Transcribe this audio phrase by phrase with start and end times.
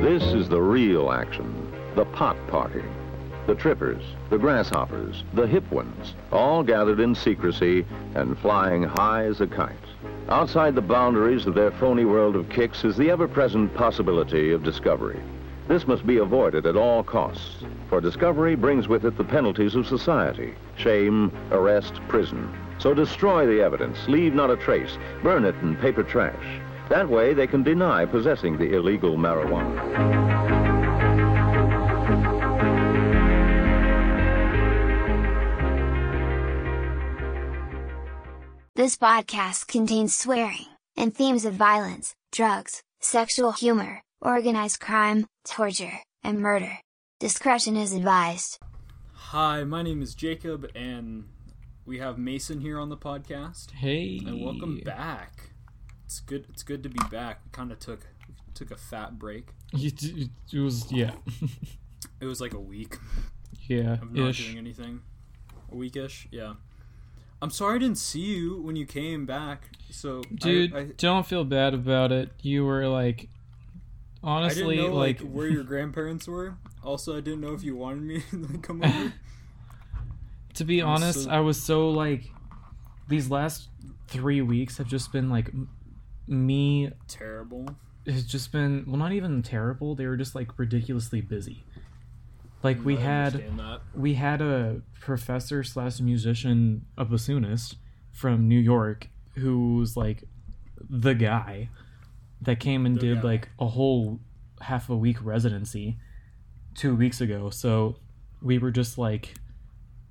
[0.00, 2.82] This is the real action, the pot party.
[3.46, 9.42] The trippers, the grasshoppers, the hip ones, all gathered in secrecy and flying high as
[9.42, 9.76] a kite.
[10.30, 15.20] Outside the boundaries of their phony world of kicks is the ever-present possibility of discovery.
[15.68, 19.86] This must be avoided at all costs, for discovery brings with it the penalties of
[19.86, 22.50] society, shame, arrest, prison.
[22.78, 26.60] So destroy the evidence, leave not a trace, burn it in paper trash.
[26.90, 29.78] That way they can deny possessing the illegal marijuana.
[38.74, 46.40] This podcast contains swearing, and themes of violence, drugs, sexual humor, organized crime, torture, and
[46.40, 46.78] murder.
[47.20, 48.58] Discretion is advised.
[49.12, 51.28] Hi, my name is Jacob, and
[51.86, 53.70] we have Mason here on the podcast.
[53.70, 55.49] Hey, And welcome back.
[56.10, 56.44] It's good.
[56.48, 57.38] It's good to be back.
[57.44, 58.00] We kind of took
[58.54, 59.50] took a fat break.
[59.72, 61.12] You d- It was yeah,
[62.20, 62.96] It was like a week
[63.68, 64.44] yeah, of not ish.
[64.44, 65.02] doing anything.
[65.70, 66.54] A weekish, yeah.
[67.40, 69.68] I'm sorry I didn't see you when you came back.
[69.90, 72.30] So Dude, I, don't feel bad about it.
[72.42, 73.28] You were like,
[74.24, 76.56] I, honestly, didn't know like, like, where your grandparents were.
[76.82, 79.12] Also, I didn't know if you wanted me to come over.
[80.54, 82.24] to be I'm honest, so- I was so like,
[83.06, 83.68] these last
[84.08, 85.52] three weeks have just been like,
[86.30, 86.90] me.
[87.08, 87.68] Terrible.
[88.06, 89.94] It's just been well, not even terrible.
[89.94, 91.64] They were just like ridiculously busy.
[92.62, 93.42] Like we had.
[93.94, 97.76] we had a professor slash musician, a bassoonist
[98.12, 100.24] from New York, who was like
[100.88, 101.68] the guy
[102.42, 103.28] that came and The did guy.
[103.28, 104.20] like a whole
[104.60, 105.98] half a week residency
[106.74, 107.50] two weeks ago.
[107.50, 107.96] So
[108.42, 109.34] we were just like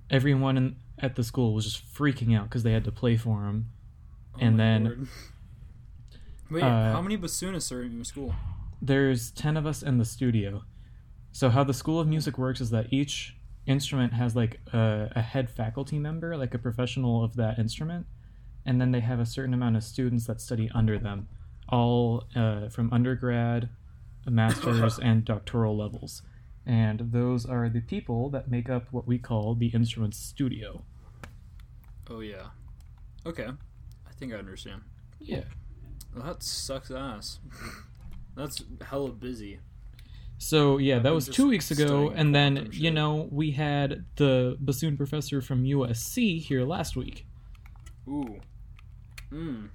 [0.09, 3.45] everyone in, at the school was just freaking out because they had to play for
[3.45, 3.69] him.
[4.35, 5.07] Oh and then Lord.
[6.49, 8.33] Wait, uh, how many bassoonists are in your school?
[8.81, 10.63] there's 10 of us in the studio.
[11.31, 15.21] So how the School of Music works is that each instrument has like a, a
[15.21, 18.07] head faculty member, like a professional of that instrument,
[18.65, 21.27] and then they have a certain amount of students that study under them,
[21.67, 23.69] all uh, from undergrad,
[24.25, 26.21] master's, and doctoral levels.
[26.65, 30.83] And those are the people that make up what we call the instrument studio.
[32.09, 32.47] Oh yeah.
[33.25, 33.47] Okay.
[33.47, 34.81] I think I understand.
[35.19, 35.43] Yeah.
[36.15, 37.39] Well, that sucks ass.
[38.35, 39.59] That's hella busy.
[40.37, 44.95] So yeah, that was two weeks ago, and then you know we had the bassoon
[44.95, 47.25] professor from USC here last week.
[48.07, 48.39] Ooh.
[49.29, 49.65] Hmm.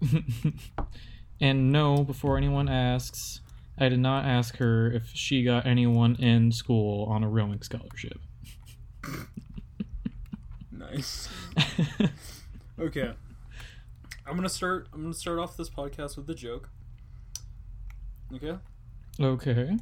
[1.40, 3.40] and no, before anyone asks,
[3.78, 8.18] I did not ask her if she got anyone in school on a rowing scholarship.
[10.92, 11.28] Nice.
[12.78, 13.12] Okay.
[14.26, 14.88] I'm gonna start.
[14.92, 16.70] I'm gonna start off this podcast with a joke.
[18.34, 18.56] Okay.
[19.20, 19.76] okay.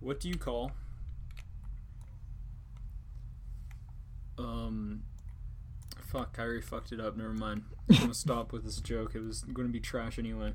[0.00, 0.72] What do you call?
[4.38, 5.02] Um.
[6.06, 7.16] Fuck, I already fucked it up.
[7.16, 7.62] Never mind.
[7.90, 9.14] I'm gonna stop with this joke.
[9.14, 10.54] It was gonna be trash anyway.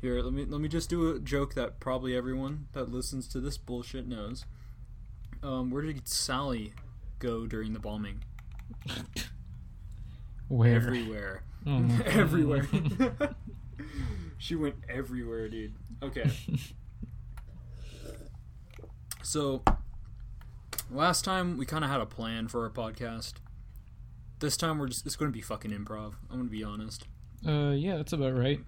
[0.00, 3.40] Here, let me let me just do a joke that probably everyone that listens to
[3.40, 4.46] this bullshit knows.
[5.42, 6.72] Um, where did Sally
[7.18, 8.24] go during the bombing?
[10.50, 10.74] Where?
[10.76, 11.42] Everywhere.
[11.64, 12.66] Oh everywhere.
[14.38, 15.74] she went everywhere, dude.
[16.02, 16.28] Okay.
[19.22, 19.62] So,
[20.90, 23.34] last time we kind of had a plan for our podcast.
[24.40, 26.14] This time we're just it's going to be fucking improv.
[26.30, 27.06] I'm going to be honest.
[27.46, 28.60] uh, yeah, that's about right.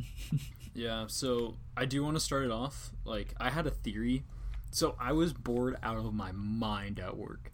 [0.75, 2.93] Yeah, so I do want to start it off.
[3.05, 4.25] Like, I had a theory.
[4.71, 7.51] So, I was bored out of my mind at work.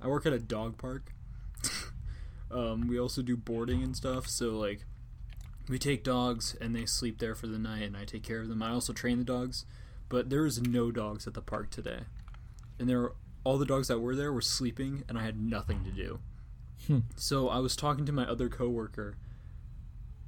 [0.00, 1.12] I work at a dog park.
[2.50, 4.28] Um, we also do boarding and stuff.
[4.28, 4.84] So, like,
[5.68, 8.48] we take dogs and they sleep there for the night, and I take care of
[8.48, 8.62] them.
[8.62, 9.64] I also train the dogs.
[10.08, 12.00] But there was no dogs at the park today.
[12.78, 13.14] And there were,
[13.44, 16.20] all the dogs that were there were sleeping, and I had nothing to do.
[16.86, 17.00] Hmm.
[17.16, 19.16] So, I was talking to my other coworker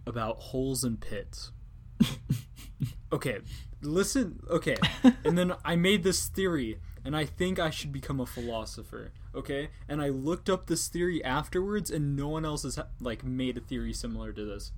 [0.06, 1.52] about holes and pits
[3.12, 3.38] okay
[3.82, 4.76] listen okay
[5.24, 9.68] and then i made this theory and i think i should become a philosopher okay?
[9.88, 13.60] And i looked up this theory afterwards and no one else has like made a
[13.60, 14.72] theory similar to this.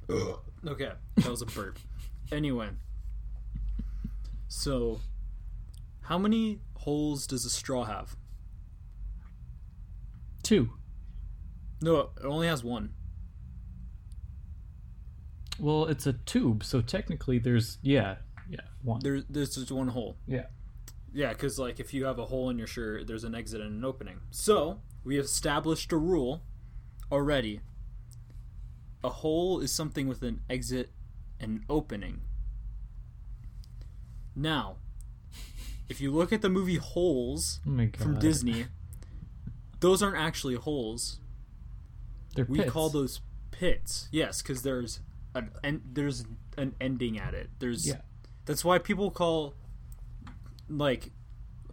[0.67, 1.79] Okay that was a burp.
[2.33, 2.69] Anyway
[4.49, 5.01] so
[6.03, 8.17] how many holes does a straw have?
[10.43, 10.71] Two.
[11.81, 12.95] no it only has one.
[15.59, 18.17] Well, it's a tube, so technically there's yeah,
[18.51, 19.01] yeah, one.
[19.01, 20.17] there, there's just one hole.
[20.27, 20.47] Yeah.
[21.14, 23.73] Yeah, because like if you have a hole in your shirt, there's an exit and
[23.79, 24.20] an opening.
[24.31, 26.43] So we have established a rule
[27.11, 27.61] already.
[29.05, 30.91] A hole is something with an exit
[31.41, 32.23] and opening.
[34.35, 34.76] Now,
[35.88, 38.67] if you look at the movie Holes Oh from Disney,
[39.81, 41.19] those aren't actually holes.
[42.35, 42.53] They're pits.
[42.53, 42.73] We pits.
[42.73, 43.20] call those
[43.50, 44.08] pits.
[44.11, 45.00] Yes, because there's
[45.35, 46.25] an there's
[46.56, 47.50] an ending at it.
[47.58, 48.00] There's Yeah.
[48.47, 49.55] that's why people call
[50.79, 51.11] like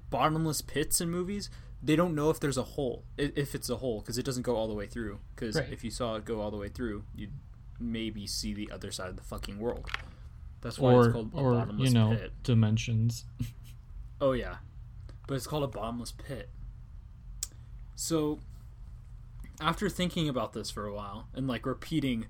[0.10, 1.50] bottomless pits in movies.
[1.82, 4.56] They don't know if there's a hole, if it's a hole, because it doesn't go
[4.58, 5.20] all the way through.
[5.36, 5.72] Because Right.
[5.72, 7.32] if you saw it go all the way through, you'd
[7.80, 9.90] maybe see the other side of the fucking world.
[10.62, 12.34] That's why Or it's called a or bottomless you know pit.
[12.44, 13.26] dimensions.
[14.22, 14.58] Oh yeah,
[15.28, 16.50] but it's called a bottomless pit.
[17.96, 18.40] So,
[19.62, 22.26] after thinking about this for a while and like repeating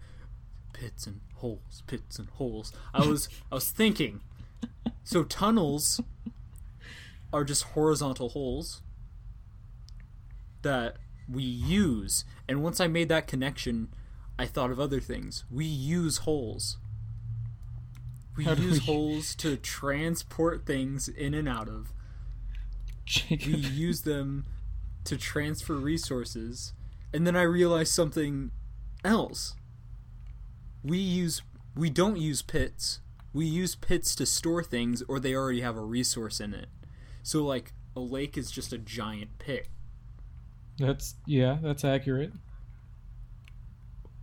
[0.74, 4.22] pits and holes, pits and holes, I was I was thinking.
[5.04, 6.00] So tunnels
[7.32, 8.82] are just horizontal holes
[10.62, 10.98] that
[11.32, 13.90] we use, and once I made that connection,
[14.38, 15.46] I thought of other things.
[15.52, 16.78] We use holes.
[18.36, 21.94] We How use we- holes to transport things in and out of.
[23.30, 24.46] We use them
[25.06, 26.74] to transfer resources.
[27.14, 28.52] And then I realized something
[29.04, 29.56] else.
[30.84, 31.42] We use
[31.76, 33.00] we don't use pits.
[33.34, 36.68] We use pits to store things or they already have a resource in it.
[37.24, 39.68] So like a lake is just a giant pit.
[40.78, 42.32] That's yeah, that's accurate.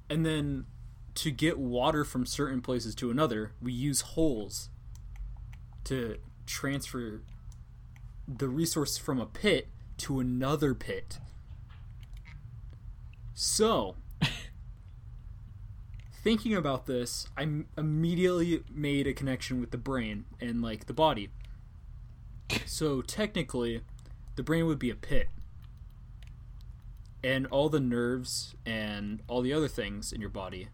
[0.08, 0.66] And then
[1.16, 4.68] to get water from certain places to another, we use holes
[5.84, 7.22] to transfer
[8.28, 9.68] the resource from a pit
[9.98, 11.18] to another pit.
[13.34, 13.96] So,
[16.22, 17.46] thinking about this, I
[17.76, 21.30] immediately made a connection with the brain and like the body.
[22.66, 23.82] So, technically,
[24.36, 25.28] the brain would be a pit.
[27.22, 30.68] And all the nerves and all the other things in your body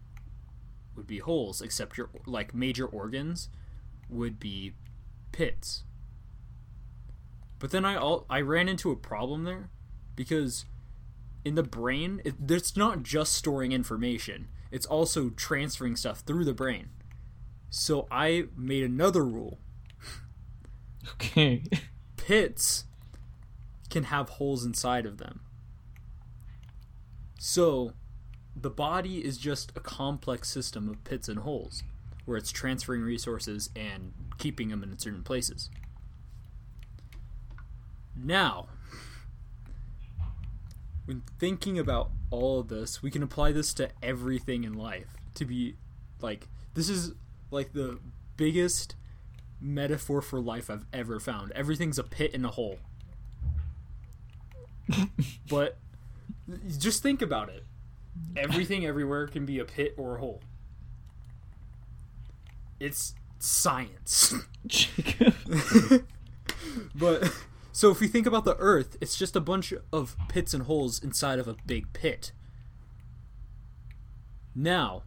[0.95, 3.49] would be holes, except your like major organs
[4.09, 4.73] would be
[5.31, 5.83] pits.
[7.59, 9.69] But then I all I ran into a problem there
[10.15, 10.65] because
[11.45, 16.53] in the brain, it, it's not just storing information; it's also transferring stuff through the
[16.53, 16.89] brain.
[17.69, 19.59] So I made another rule:
[21.11, 21.63] Okay.
[22.17, 22.85] pits
[23.89, 25.41] can have holes inside of them.
[27.39, 27.93] So,
[28.55, 31.83] the body is just a complex system of pits and holes,
[32.25, 35.69] where it's transferring resources and keeping them in certain places.
[38.15, 38.67] Now,
[41.05, 45.17] when thinking about all of this, we can apply this to everything in life.
[45.35, 45.75] To be
[46.21, 47.13] like, this is
[47.51, 47.99] like the
[48.37, 48.95] biggest
[49.63, 51.51] metaphor for life I've ever found.
[51.53, 52.79] Everything's a pit and a hole.
[55.49, 55.77] but
[56.77, 57.63] just think about it.
[58.35, 60.41] Everything everywhere can be a pit or a hole.
[62.79, 64.33] It's science.
[66.95, 67.31] But
[67.71, 71.03] so if we think about the earth, it's just a bunch of pits and holes
[71.03, 72.31] inside of a big pit.
[74.55, 75.03] Now,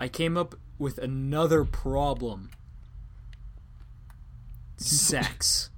[0.00, 2.50] I came up with another problem.
[4.76, 5.70] Sex.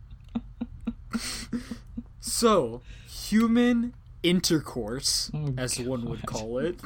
[2.21, 6.81] so, human intercourse, Oh, as one would call it,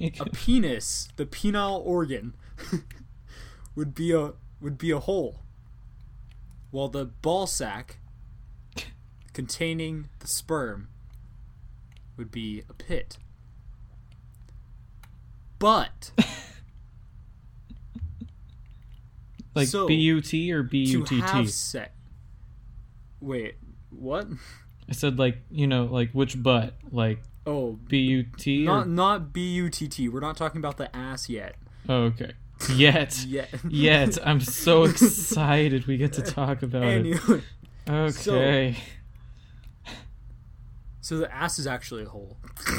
[0.00, 2.34] a penis, the penile organ,
[3.74, 5.40] would be a would be a hole,
[6.70, 7.98] while the ball sack
[9.34, 10.88] containing the sperm
[12.16, 13.18] would be a pit.
[15.58, 16.12] But
[19.54, 21.48] Like So, B U T or B U T T?
[23.20, 23.56] wait,
[23.90, 24.26] what?
[24.88, 28.88] I said like you know like which butt like Oh, B U T not or
[28.88, 30.08] not B U T T.
[30.08, 31.56] We're not talking about the ass yet.
[31.88, 32.32] oh, okay
[32.70, 33.48] yet Yet.
[33.68, 37.42] yet I'm so excited we get to talk about it.
[37.88, 38.76] Okay.
[41.00, 42.38] so the ass is actually a hole.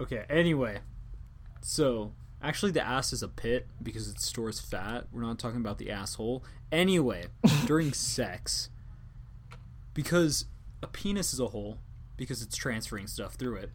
[0.00, 0.24] okay.
[0.28, 0.80] Anyway,
[1.60, 5.06] so actually the ass is a pit because it stores fat.
[5.12, 6.44] We're not talking about the asshole.
[6.70, 7.26] Anyway,
[7.66, 8.70] during sex,
[9.94, 10.46] because
[10.82, 11.78] a penis is a hole
[12.16, 13.70] because it's transferring stuff through it.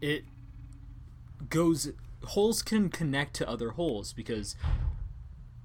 [0.00, 0.24] It
[1.48, 1.92] goes
[2.24, 4.54] holes can connect to other holes because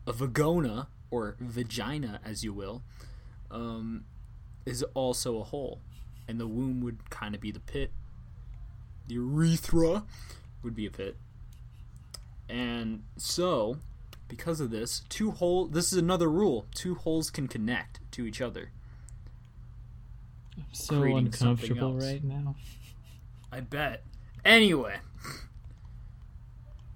[0.06, 2.82] a vagina or vagina as you will
[3.52, 4.04] um,
[4.66, 5.80] is also a hole
[6.28, 7.92] and the womb would kind of be the pit
[9.08, 10.04] the urethra
[10.68, 11.16] would be a pit
[12.50, 13.78] and so
[14.28, 18.42] because of this two hole this is another rule two holes can connect to each
[18.42, 18.72] other
[20.58, 22.56] I'm so uncomfortable right now.
[23.52, 24.04] I bet.
[24.44, 24.98] Anyway.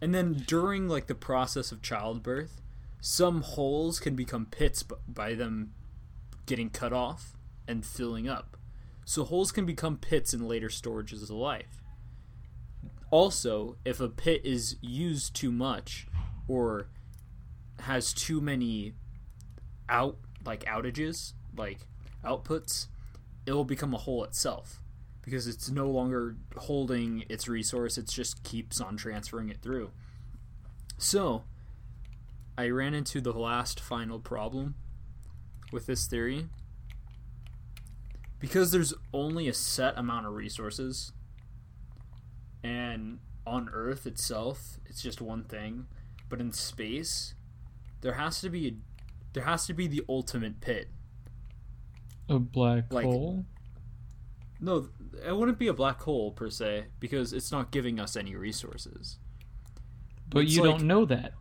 [0.01, 2.59] And then during like the process of childbirth,
[2.99, 5.73] some holes can become pits by them
[6.45, 7.33] getting cut off
[7.67, 8.57] and filling up.
[9.05, 11.80] So holes can become pits in later storages of life.
[13.11, 16.07] Also, if a pit is used too much
[16.47, 16.87] or
[17.81, 18.93] has too many
[19.89, 21.79] out like outages, like
[22.23, 22.87] outputs,
[23.45, 24.81] it will become a hole itself
[25.21, 29.91] because it's no longer holding its resource, it just keeps on transferring it through.
[30.97, 31.43] So,
[32.57, 34.75] I ran into the last final problem
[35.71, 36.47] with this theory.
[38.39, 41.13] Because there's only a set amount of resources,
[42.63, 45.87] and on Earth itself, it's just one thing,
[46.29, 47.33] but in space,
[48.01, 48.77] there has to be
[49.33, 50.89] there has to be the ultimate pit.
[52.29, 53.45] A black Like- hole?
[54.59, 54.89] No,
[55.25, 59.17] it wouldn't be a black hole per se because it's not giving us any resources.
[60.29, 61.33] But it's you like- don't know that.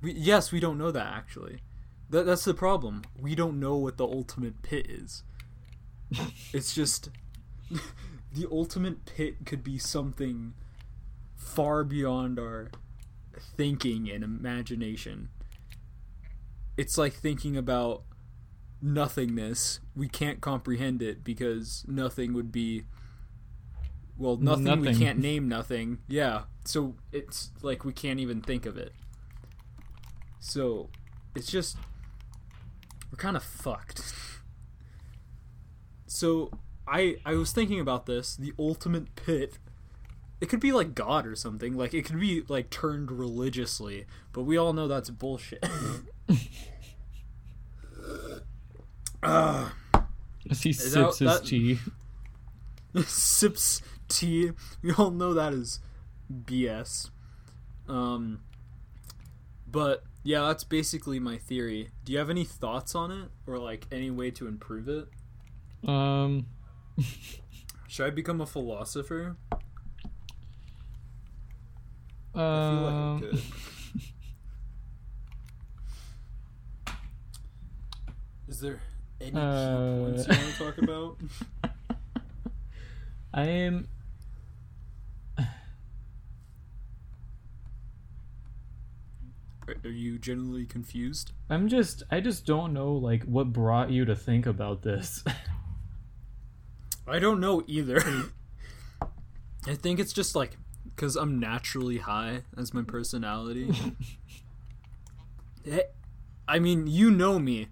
[0.00, 1.60] We, yes, we don't know that actually.
[2.10, 3.02] That, that's the problem.
[3.18, 5.22] We don't know what the ultimate pit is.
[6.52, 7.08] it's just
[8.32, 10.54] the ultimate pit could be something
[11.36, 12.70] far beyond our
[13.56, 15.28] thinking and imagination.
[16.76, 18.04] It's like thinking about
[18.80, 19.80] nothingness.
[19.94, 22.84] We can't comprehend it because nothing would be
[24.16, 25.98] well, nothing, we can't name nothing.
[26.08, 26.42] Yeah.
[26.64, 28.92] So it's like we can't even think of it.
[30.38, 30.90] So
[31.34, 31.76] it's just
[33.10, 34.14] we're kind of fucked.
[36.06, 36.50] so
[36.86, 39.58] I I was thinking about this, the ultimate pit.
[40.40, 41.76] It could be like God or something.
[41.76, 45.64] Like it could be like turned religiously, but we all know that's bullshit.
[49.22, 49.74] Ah,
[50.50, 51.78] As he that- sips his that- tea.
[53.06, 54.50] sips tea.
[54.82, 55.78] We all know that is
[56.32, 57.10] BS.
[57.88, 58.40] Um,
[59.70, 61.90] but yeah, that's basically my theory.
[62.04, 65.08] Do you have any thoughts on it, or like any way to improve it?
[65.88, 66.46] Um,
[67.88, 69.36] Should I become a philosopher?
[72.34, 73.42] I feel um, like I could.
[78.48, 78.80] Is there
[79.20, 81.16] any key Uh, points you want to talk about?
[83.34, 83.88] I am.
[89.84, 91.32] Are you generally confused?
[91.48, 92.02] I'm just.
[92.10, 95.24] I just don't know like what brought you to think about this.
[97.06, 98.02] I don't know either.
[99.66, 103.70] I think it's just like because I'm naturally high as my personality.
[105.64, 105.82] Eh,
[106.48, 107.68] I mean, you know me.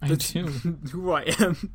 [0.00, 0.46] I do.
[0.92, 1.74] who I am.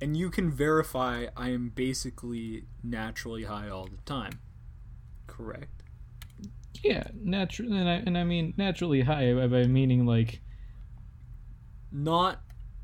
[0.00, 4.40] And you can verify I am basically naturally high all the time.
[5.26, 5.82] Correct?
[6.82, 10.40] Yeah, natural, and I and I mean naturally high by meaning like
[11.92, 12.40] Not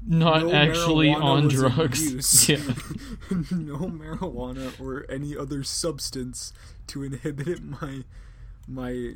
[0.06, 2.48] not no actually on drugs.
[2.48, 2.56] Yeah.
[3.50, 6.52] no marijuana or any other substance
[6.88, 8.04] to inhibit my
[8.66, 9.14] my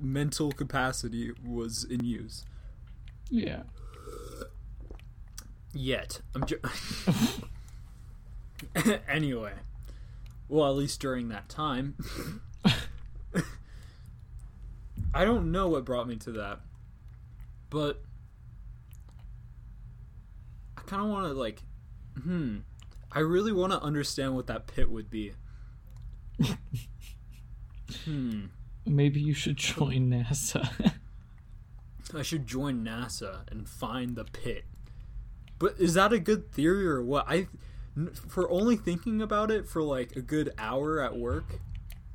[0.00, 2.44] mental capacity was in use.
[3.30, 3.62] yeah.
[5.72, 6.20] Yet.
[6.34, 6.60] I'm ju-
[9.08, 9.52] Anyway.
[10.48, 11.96] Well, at least during that time.
[15.12, 16.60] I don't know what brought me to that.
[17.70, 18.02] But
[20.86, 21.62] kind of want to like
[22.22, 22.58] hmm.
[23.12, 25.32] I really want to understand what that pit would be.
[28.04, 28.46] hmm.
[28.86, 30.92] Maybe you should join NASA.
[32.14, 34.64] I should join NASA and find the pit.
[35.58, 37.24] But is that a good theory or what?
[37.28, 37.48] I
[38.28, 41.60] for only thinking about it for like a good hour at work,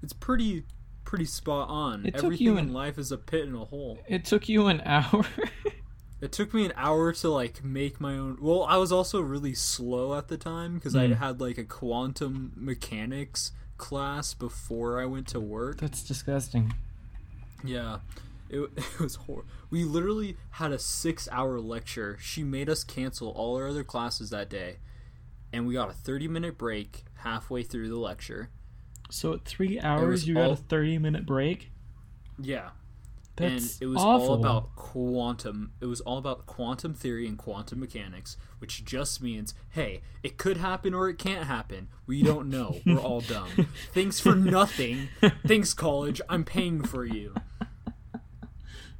[0.04, 0.66] it's pretty
[1.06, 2.06] pretty spot on.
[2.06, 3.98] It took Everything you in life is a pit and a hole.
[4.08, 5.26] it took you an hour.
[6.22, 8.38] It took me an hour to like make my own.
[8.42, 11.14] Well, I was also really slow at the time because I Hmm.
[11.14, 15.78] had like a quantum mechanics class before I went to work.
[15.78, 16.74] That's disgusting.
[17.64, 18.00] Yeah,
[18.50, 19.50] it, it was horrible.
[19.70, 22.18] We literally had a six-hour lecture.
[22.20, 24.78] She made us cancel all our other classes that day,
[25.54, 28.50] and we got a thirty-minute break halfway through the lecture.
[29.10, 31.72] So at three hours, you got a thirty-minute break.
[32.42, 32.70] Yeah,
[33.39, 34.29] That's and it was awful.
[34.29, 35.72] all about quantum.
[35.79, 40.58] It was all about quantum theory and quantum mechanics, which just means, hey, it could
[40.58, 41.88] happen or it can't happen.
[42.05, 42.79] We don't know.
[42.86, 43.69] We're all dumb.
[43.93, 45.10] Thanks for nothing.
[45.48, 46.22] Thanks, college.
[46.29, 47.34] I'm paying for you.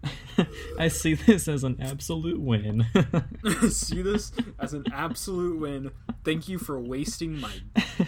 [0.80, 2.86] I see this as an absolute win.
[3.70, 5.92] see this as an absolute win.
[6.24, 7.60] Thank you for wasting my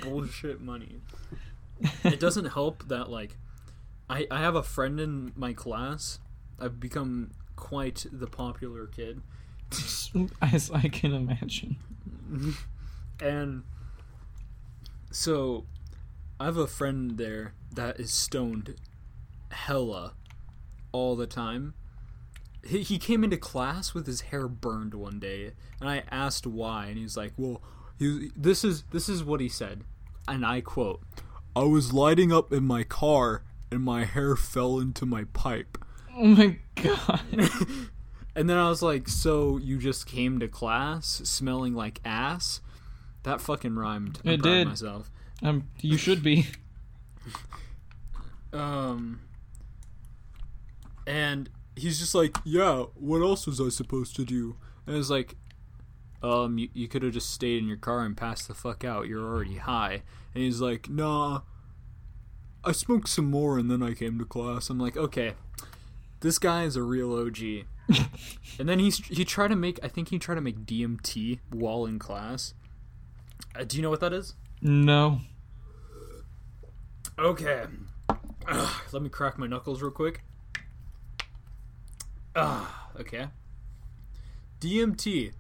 [0.02, 1.02] bullshit money.
[2.04, 3.38] It doesn't help that like
[4.12, 6.20] I, I have a friend in my class.
[6.60, 9.22] I've become quite the popular kid.
[10.42, 11.78] As I can imagine.
[13.22, 13.64] And
[15.12, 15.66] so
[16.42, 18.76] I have a friend there that is stoned
[19.50, 20.16] hella
[20.92, 21.74] all the time.
[22.66, 26.88] He, he came into class with his hair burned one day, and I asked why,
[26.88, 27.62] and he's like, "Well,
[27.98, 29.84] he, this is this is what he said,"
[30.28, 31.02] and I quote,
[31.56, 35.78] "I was lighting up in my car, and my hair fell into my pipe."
[36.16, 37.22] Oh my god.
[38.34, 42.62] And then I was like, "So you just came to class smelling like ass?"
[43.24, 44.20] That fucking rhymed.
[44.24, 44.68] I'm It did.
[44.70, 45.12] myself.
[45.44, 46.48] Um, you should be.
[48.54, 49.22] Um,
[51.08, 54.56] and he's just like, "Yeah, what else was I supposed to do?"
[54.88, 55.36] And it's like,
[56.24, 59.08] "Um, you, you could have just stayed in your car and passed the fuck out.
[59.08, 61.42] You're already high." And he's like, "Nah,
[62.64, 65.34] I smoked some more and then I came to class." I'm like, "Okay,
[66.22, 67.66] this guy is a real OG."
[68.60, 71.86] and then he's he tried to make I think he tried to make DMT while
[71.86, 72.54] in class.
[73.56, 74.36] Uh, do you know what that is?
[74.62, 75.20] No.
[77.18, 77.66] Okay.
[78.48, 80.24] Ugh, let me crack my knuckles real quick.
[82.36, 83.28] Ah, okay.
[84.60, 85.34] DMT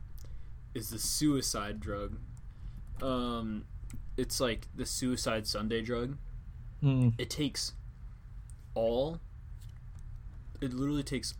[0.73, 2.17] is the suicide drug.
[3.01, 3.65] Um,
[4.17, 6.17] it's like the suicide Sunday drug.
[6.83, 7.13] Mm.
[7.17, 7.73] It takes
[8.73, 9.19] all.
[10.61, 11.33] It literally takes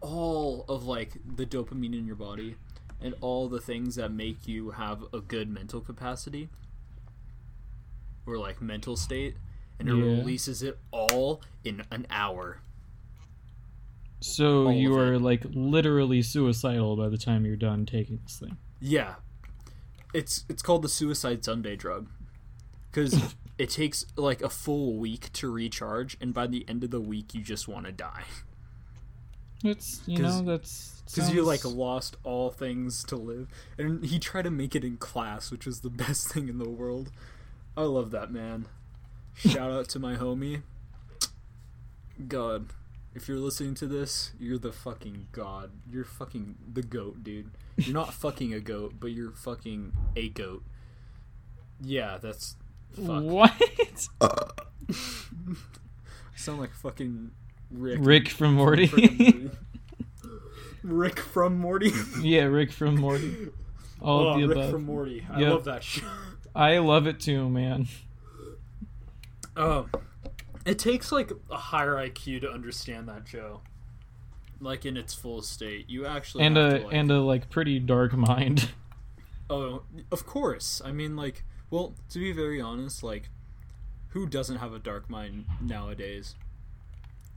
[0.00, 2.56] all of like the dopamine in your body
[3.00, 6.48] and all the things that make you have a good mental capacity
[8.26, 9.36] or like mental state
[9.78, 10.02] and it Yeah.
[10.04, 12.60] releases it all in an hour.
[14.20, 18.56] So All you are like literally suicidal by the time you're done taking this thing.
[18.80, 19.16] Yeah.
[20.14, 22.08] It's it's called the suicide Sunday drug.
[22.92, 27.00] Cuz it takes like a full week to recharge and by the end of the
[27.00, 28.24] week you just want to die.
[29.64, 34.42] It's you know that's Because you like lost all things to live, and he tried
[34.42, 37.10] to make it in class, which is the best thing in the world.
[37.76, 38.66] I love that man.
[39.34, 40.62] Shout out to my homie.
[42.28, 42.68] God,
[43.14, 45.70] if you're listening to this, you're the fucking god.
[45.90, 47.50] You're fucking the goat, dude.
[47.76, 50.64] You're not fucking a goat, but you're fucking a goat.
[51.80, 52.56] Yeah, that's
[52.96, 53.22] fuck.
[53.22, 54.08] What?
[54.90, 57.30] I sound like fucking
[57.70, 57.98] Rick.
[58.02, 58.88] Rick from Morty.
[58.88, 59.50] Frickin'
[60.82, 61.92] Rick from Morty.
[62.20, 63.48] yeah, Rick from Morty.
[64.00, 64.70] All oh, of the Rick above.
[64.70, 65.26] from Morty.
[65.30, 65.50] I Yep.
[65.50, 66.04] love that shit.
[66.54, 67.88] I love it too, man.
[69.56, 69.90] Um,
[70.64, 73.62] it takes like a higher IQ to understand that show,
[74.60, 75.88] like in its full state.
[75.90, 78.70] You actually And have a to, like, and a like pretty dark mind.
[79.50, 79.82] oh,
[80.12, 80.80] of course.
[80.84, 83.28] I mean, like, well, to be very honest, like,
[84.08, 86.34] who doesn't have a dark mind nowadays?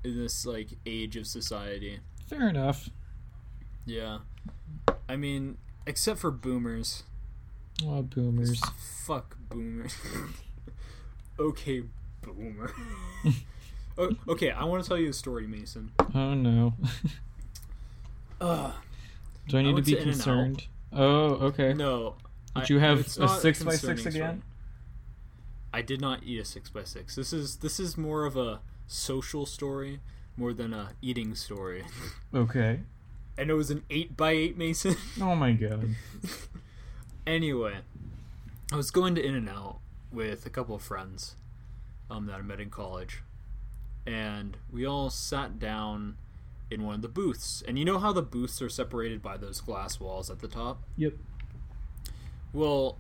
[0.04, 2.90] In this like age of society, Fair enough.
[3.86, 4.20] yeah.
[5.10, 7.04] I mean, except for boomers.
[7.86, 8.62] Oh, boomers.
[9.06, 9.96] Fuck boomers.
[11.40, 11.84] okay,
[12.22, 12.72] boomer.
[13.98, 15.92] O- okay, I want to tell you a story, Mason.
[16.16, 16.74] Oh no.
[18.42, 18.72] Ugh.
[19.50, 20.68] Do I need to be to concerned?
[20.94, 21.74] Oh, okay.
[21.74, 22.16] No.
[22.60, 24.16] Did you have it's a six by six story.
[24.16, 24.44] again?
[25.74, 27.16] I did not eat a six by six.
[27.16, 30.00] This is this is more of a social story
[30.36, 31.84] more than a eating story.
[32.34, 32.82] Okay.
[33.38, 34.96] And it was an eight by eight Mason.
[35.22, 35.96] Oh my god.
[37.28, 37.80] anyway,
[38.72, 39.80] I was going to In and Out
[40.12, 41.36] with a couple of friends
[42.10, 43.24] um, that I met in college,
[44.06, 46.18] and we all sat down
[46.70, 47.64] in one of the booths.
[47.68, 50.84] And you know how the booths are separated by those glass walls at the top?
[50.98, 51.14] Yep.
[52.54, 52.98] Well,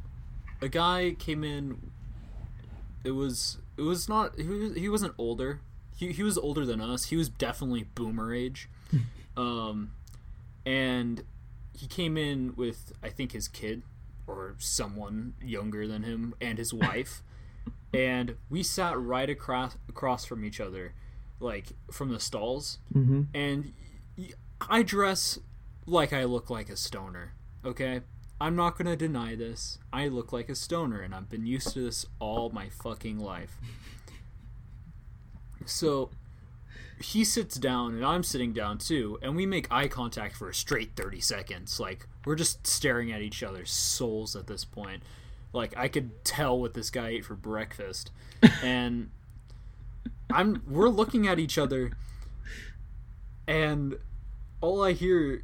[0.61, 1.91] a guy came in.
[3.03, 5.61] It was it was not he was, he wasn't older.
[5.95, 7.05] He he was older than us.
[7.05, 8.69] He was definitely boomer age.
[9.37, 9.91] um,
[10.65, 11.23] and
[11.77, 13.83] he came in with I think his kid
[14.27, 17.23] or someone younger than him and his wife.
[17.93, 20.93] and we sat right across across from each other,
[21.39, 23.23] like from the stalls Mm-hmm.
[23.33, 23.73] and
[24.69, 25.39] I dress
[25.85, 27.33] like I look like a stoner.
[27.65, 28.01] Okay,
[28.41, 29.79] I'm not gonna deny this.
[29.91, 33.57] I look like a stoner, and I've been used to this all my fucking life.
[35.65, 36.09] So
[37.01, 40.53] he sits down, and I'm sitting down too, and we make eye contact for a
[40.53, 41.79] straight 30 seconds.
[41.79, 45.03] Like we're just staring at each other's souls at this point.
[45.51, 48.11] Like I could tell what this guy ate for breakfast,
[48.63, 49.09] and
[50.31, 51.91] I'm we're looking at each other
[53.49, 53.95] and
[54.61, 55.43] all I hear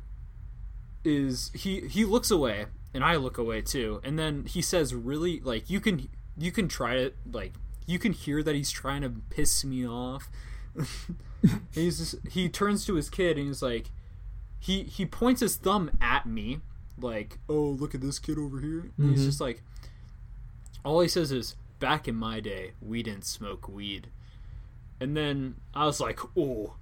[1.03, 5.39] is he he looks away and I look away too and then he says really
[5.41, 7.53] like you can you can try it like
[7.85, 10.29] you can hear that he's trying to piss me off.
[11.71, 13.91] he's just, he turns to his kid and he's like,
[14.59, 16.59] he he points his thumb at me,
[16.99, 18.91] like, oh look at this kid over here.
[18.97, 19.27] And he's mm-hmm.
[19.27, 19.61] just like,
[20.83, 24.07] all he says is, back in my day, we didn't smoke weed.
[24.99, 26.75] And then I was like, oh,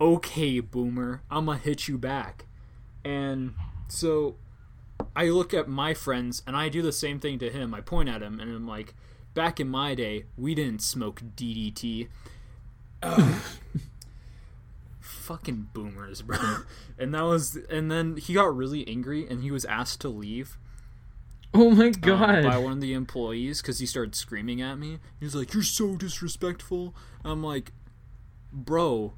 [0.00, 2.46] okay, boomer, I'm gonna hit you back.
[3.04, 3.54] And
[3.88, 4.36] so
[5.20, 7.74] I look at my friends and I do the same thing to him.
[7.74, 8.94] I point at him and I'm like,
[9.34, 12.08] back in my day, we didn't smoke DDT.
[15.00, 16.38] Fucking boomers, bro.
[16.98, 20.56] And that was, and then he got really angry and he was asked to leave
[21.52, 22.44] Oh my um, god.
[22.44, 25.00] by one of the employees because he started screaming at me.
[25.18, 27.72] He was like, "You're so disrespectful." I'm like,
[28.52, 29.14] "Bro,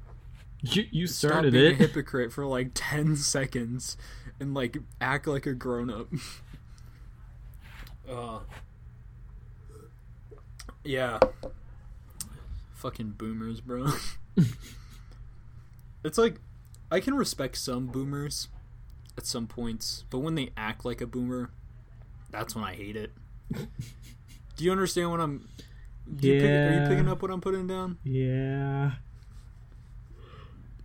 [0.63, 1.75] you you stop started it.
[1.75, 3.97] hypocrite for like ten seconds
[4.39, 6.07] and like act like a grown up."
[8.09, 8.39] uh,
[10.83, 11.19] yeah,
[12.75, 13.87] fucking boomers, bro.
[16.03, 16.39] it's like
[16.91, 18.49] I can respect some boomers
[19.17, 21.51] at some points, but when they act like a boomer,
[22.29, 23.11] that's when I hate it.
[23.53, 25.47] Do you understand what I'm?
[26.15, 27.97] Do you pick, are you picking up what I'm putting down?
[28.03, 28.91] Yeah.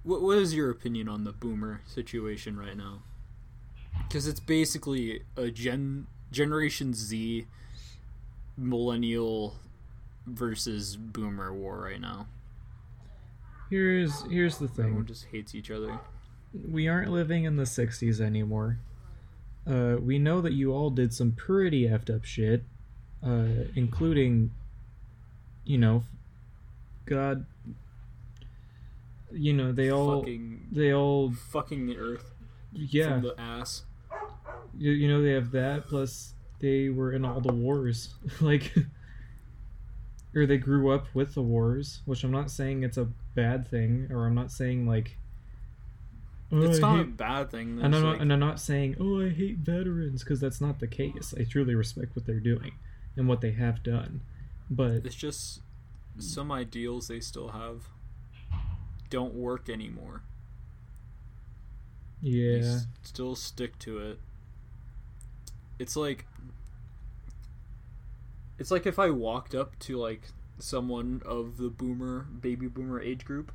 [0.05, 3.03] What What is your opinion on the boomer situation right now?
[4.09, 7.47] Because it's basically a gen Generation Z,
[8.57, 9.57] millennial
[10.27, 12.27] versus boomer war right now.
[13.71, 14.87] Here's here's the thing.
[14.87, 16.01] Everyone just hates each other.
[16.68, 18.79] We aren't living in the 60s anymore.
[19.66, 22.64] Uh, we know that you all did some pretty effed up shit,
[23.23, 24.51] uh, including,
[25.64, 26.05] you know,
[27.05, 27.44] God.
[29.31, 32.33] You know they all fucking they all fucking the earth
[32.73, 33.83] yeah from the ass.
[34.77, 38.75] You, you know they have that plus they were in all the wars like
[40.35, 44.07] or they grew up with the wars which i'm not saying it's a bad thing
[44.11, 45.16] or i'm not saying like
[46.53, 47.81] oh, It's I not a bad thing.
[47.81, 50.61] and I'm, It's not, like- and I'm not saying oh i hate veterans because that's
[50.61, 52.73] not the case i truly respect what they're doing
[53.16, 54.21] and what they have done
[54.71, 55.61] but It's just
[56.18, 57.85] some ideals they still have
[59.09, 60.23] don't work anymore.
[62.23, 64.18] They yeah s- still stick to it.
[65.79, 66.27] It's like
[68.59, 70.23] it's like if I walked up to like
[70.59, 73.53] someone of the boomer baby boomer age group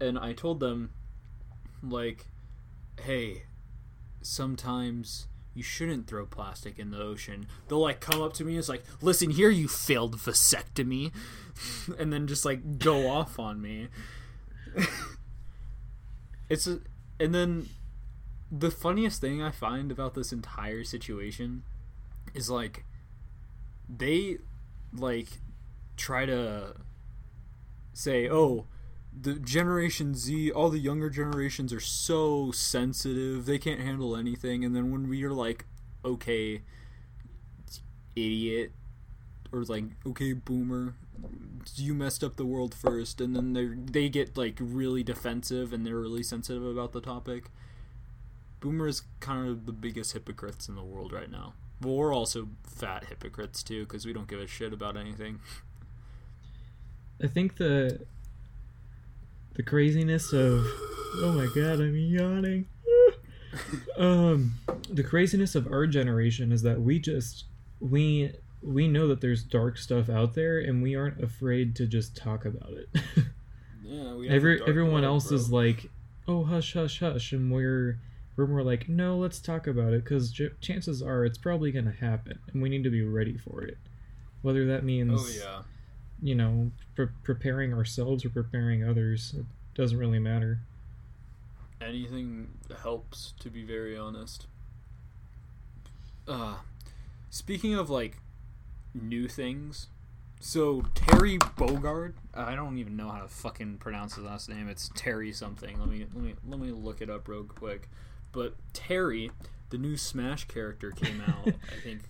[0.00, 0.90] and I told them
[1.82, 2.26] like
[3.00, 3.44] hey
[4.22, 7.48] sometimes you shouldn't throw plastic in the ocean.
[7.66, 11.10] They'll like come up to me and it's like, listen here, you failed vasectomy,
[11.98, 13.88] and then just like go off on me.
[16.48, 16.78] it's a,
[17.18, 17.68] and then
[18.50, 21.62] the funniest thing I find about this entire situation
[22.34, 22.84] is like
[23.88, 24.38] they
[24.92, 25.28] like
[25.96, 26.74] try to
[27.92, 28.66] say, oh,
[29.20, 34.64] the generation Z, all the younger generations are so sensitive, they can't handle anything.
[34.64, 35.66] And then when we are like,
[36.04, 36.62] okay,
[38.14, 38.72] idiot,
[39.52, 40.94] or like, okay, boomer,
[41.74, 45.84] you messed up the world first, and then they they get like really defensive and
[45.84, 47.50] they're really sensitive about the topic.
[48.60, 51.54] Boomer is kind of the biggest hypocrites in the world right now.
[51.80, 55.40] But we're also fat hypocrites too, because we don't give a shit about anything.
[57.22, 58.00] I think the
[59.54, 60.64] the craziness of
[61.16, 62.66] oh my god, I'm yawning.
[63.98, 64.54] um,
[64.90, 67.44] the craziness of our generation is that we just
[67.80, 72.16] we we know that there's dark stuff out there, and we aren't afraid to just
[72.16, 72.88] talk about it.
[73.90, 75.36] Yeah, we Every everyone world, else bro.
[75.38, 75.86] is like,
[76.26, 77.98] oh hush hush hush, and we're
[78.38, 81.92] we're more like, no, let's talk about it because j- chances are it's probably gonna
[82.00, 83.76] happen, and we need to be ready for it.
[84.40, 85.62] Whether that means Oh yeah.
[86.22, 89.34] you know, pre- preparing ourselves or preparing others.
[89.36, 90.60] It doesn't really matter.
[91.80, 92.48] anything
[92.82, 94.46] helps to be very honest
[96.26, 96.56] uh
[97.30, 98.18] speaking of like
[98.94, 99.86] new things
[100.40, 104.90] so terry bogard i don't even know how to fucking pronounce his last name it's
[104.94, 107.88] terry something let me let me let me look it up real quick
[108.32, 109.30] but terry
[109.70, 112.00] the new smash character came out i think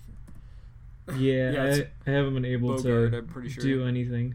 [1.16, 3.62] Yeah, Yeah, I, I haven't been able Bogard, to sure.
[3.64, 4.34] do anything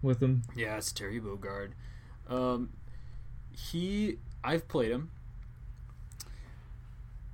[0.00, 0.42] with him.
[0.56, 1.72] Yeah, it's Terry Bogard.
[2.30, 2.70] Um,
[3.52, 5.10] he, I've played him.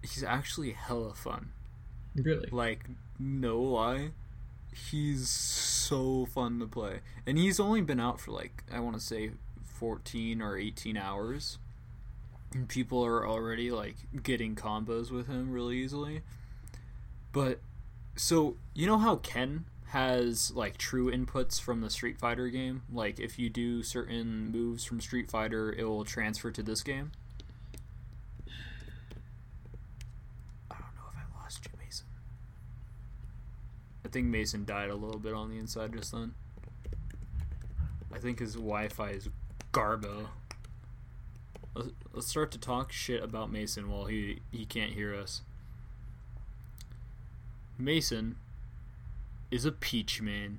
[0.03, 1.51] He's actually hella fun.
[2.17, 2.49] Really?
[2.51, 2.87] Like,
[3.19, 4.11] no lie,
[4.91, 7.01] he's so fun to play.
[7.27, 9.31] And he's only been out for like I want to say
[9.65, 11.59] 14 or 18 hours.
[12.53, 16.23] And people are already like getting combos with him really easily.
[17.33, 17.61] But
[18.17, 22.83] so, you know how Ken has like true inputs from the Street Fighter game.
[22.93, 27.13] Like if you do certain moves from Street Fighter, it will transfer to this game.
[30.71, 32.07] I don't know if I lost you, Mason.
[34.05, 36.35] I think Mason died a little bit on the inside just then.
[38.13, 39.29] I think his Wi-Fi is
[39.73, 40.27] garbo.
[41.75, 45.43] Let's, start to talk shit about Mason while he he can't hear us.
[47.79, 48.37] Mason
[49.51, 50.59] is a Peach man.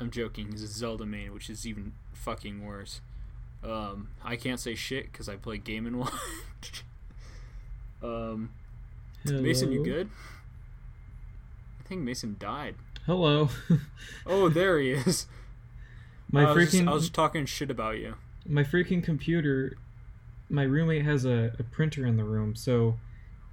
[0.00, 0.50] I'm joking.
[0.50, 3.00] He's a Zelda man, which is even fucking worse.
[3.62, 6.84] Um, I can't say shit because I play Game and Watch.
[8.02, 8.50] um,
[9.24, 10.10] Mason, you good?
[11.78, 12.74] I think Mason died.
[13.06, 13.48] Hello.
[14.26, 15.26] Oh, there he is.
[16.30, 18.14] my I was just- freaking I was talking shit about you.
[18.46, 19.76] My freaking computer.
[20.48, 22.98] My roommate has a, a printer in the room, so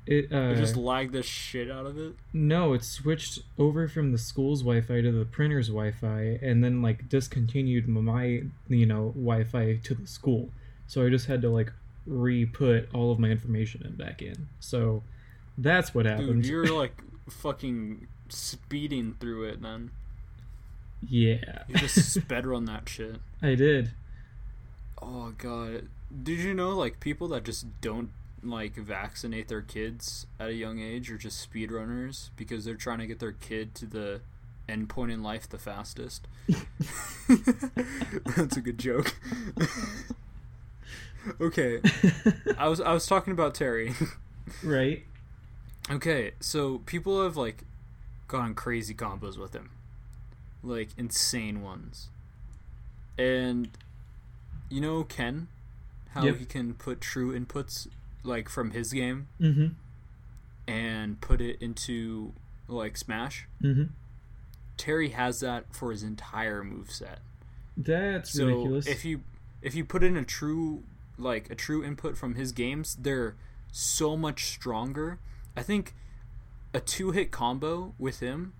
[0.06, 2.15] it uh You just lagged the shit out of it.
[2.34, 7.08] no, it switched over from the school's Wi-Fi to the printer's Wi-Fi, and then like
[7.10, 10.49] discontinued my you know Wi-Fi to the school.
[10.88, 11.71] So I just had to like
[12.08, 14.47] re-put all of my information in back in.
[14.60, 15.04] So
[15.58, 16.41] that's what happened.
[16.43, 19.91] Dude, you're like fucking speeding through it, then
[21.08, 23.17] yeah, You just sped run that shit.
[23.41, 23.91] I did.
[25.02, 25.90] Oh god.
[26.24, 28.10] Did you know like people that just don't
[28.44, 33.08] like vaccinate their kids at a young age are just speedrunners because they're trying to
[33.08, 34.22] get their kid to the
[34.68, 36.28] end point in life the fastest?
[38.36, 39.16] That's a good joke.
[41.42, 41.82] okay.
[42.58, 43.94] I was I was talking about Terry.
[44.64, 45.04] right.
[45.92, 47.64] Okay, so people have like
[48.28, 49.72] gone crazy combos with him,
[50.62, 52.10] like insane ones,
[53.18, 53.70] and
[54.70, 55.48] you know Ken,
[56.12, 56.38] how Yep.
[56.38, 57.88] he can put true inputs
[58.24, 59.68] like from his game Mm-hmm.
[60.68, 62.34] and put it into
[62.68, 63.48] like Smash.
[63.62, 63.84] Mm-hmm.
[64.78, 67.20] Terry has that for his entire move set.
[67.76, 68.88] That's So ridiculous.
[68.88, 69.22] if you
[69.62, 70.84] if you put in a true
[71.18, 73.36] like a true input from his games, they're
[73.72, 75.20] so much stronger.
[75.56, 75.94] I think
[76.74, 78.54] a two hit combo with him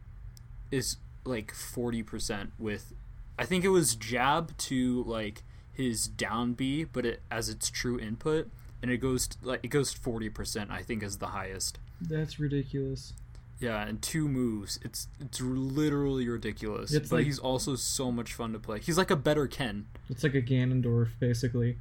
[0.72, 2.94] is like forty percent with
[3.38, 5.44] I think it was jab to like
[5.80, 8.50] his down B, but it as its true input,
[8.82, 10.70] and it goes like it goes forty percent.
[10.72, 11.80] I think is the highest.
[12.02, 13.14] That's ridiculous.
[13.60, 14.80] Yeah, and two moves.
[14.84, 16.94] It's it's literally ridiculous.
[16.94, 18.80] It's but like- he's also so much fun to play.
[18.80, 19.86] He's like a better Ken.
[20.10, 21.78] It's like a Ganondorf, basically.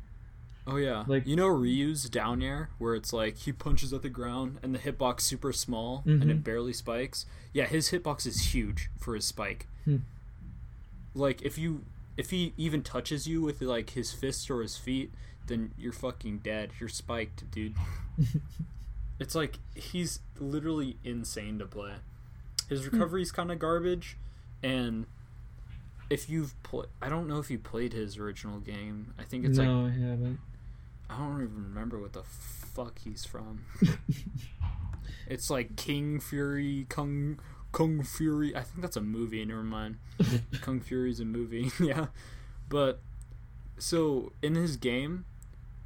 [0.66, 4.10] Oh yeah, Like- you know Ryu's down air where it's like he punches at the
[4.10, 6.30] ground and the hitbox super small and Mhm.
[6.30, 7.24] it barely spikes.
[7.54, 9.66] Yeah, his hitbox is huge for his spike.
[9.86, 9.98] Hmm.
[11.14, 11.84] Like if you
[12.18, 15.10] if he even touches you with like his fists or his feet,
[15.46, 16.72] then you're fucking dead.
[16.78, 17.74] You're spiked, dude.
[19.18, 21.94] it's like he's literally insane to play.
[22.68, 22.90] His Hmm.
[22.96, 24.16] recovery's kind of garbage,
[24.62, 25.06] and
[26.10, 29.14] if you've played, I don't know if you played his original game.
[29.18, 30.40] I think it's like no, I haven't.
[31.08, 33.64] I don't even remember what the fuck he's from.
[35.26, 37.38] it's like King Fury, Kung
[37.72, 38.54] Kung Fury.
[38.56, 39.44] I think that's a movie.
[39.44, 39.96] Never mind.
[40.60, 41.70] Kung Fury's a movie.
[41.80, 42.06] yeah,
[42.68, 43.00] but
[43.78, 45.24] so in his game,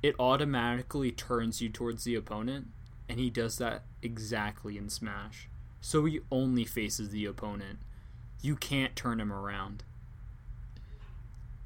[0.02, 2.68] it automatically turns you towards the opponent,
[3.08, 5.48] and he does that exactly in Smash.
[5.80, 7.78] So he only faces the opponent.
[8.40, 9.82] You can't turn him around.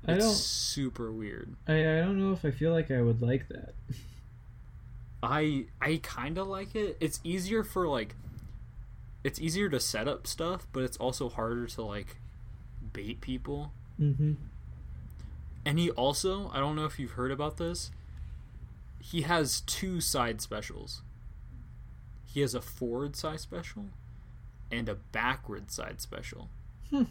[0.09, 0.35] I It's don't.
[0.35, 1.55] super weird.
[1.67, 3.75] I, I don't know if I feel like I would like that.
[5.23, 6.97] I I kind of like it.
[7.01, 8.15] It's easier for like
[9.27, 12.17] it's easier to set up stuff, but it's also harder to like
[12.93, 13.73] bait people.
[14.01, 14.35] Mm-hmm.
[15.65, 17.91] And he also, I don't know if you've heard about this,
[19.01, 21.03] he has two side specials.
[22.25, 23.87] He has a forward side special
[24.71, 26.49] and a backward side special.
[26.91, 27.05] Hmm.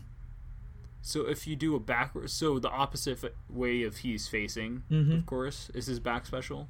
[1.02, 5.18] So if you do a backward, so the opposite f- way of he's facing, Mhm.
[5.20, 6.68] of course, is his back special.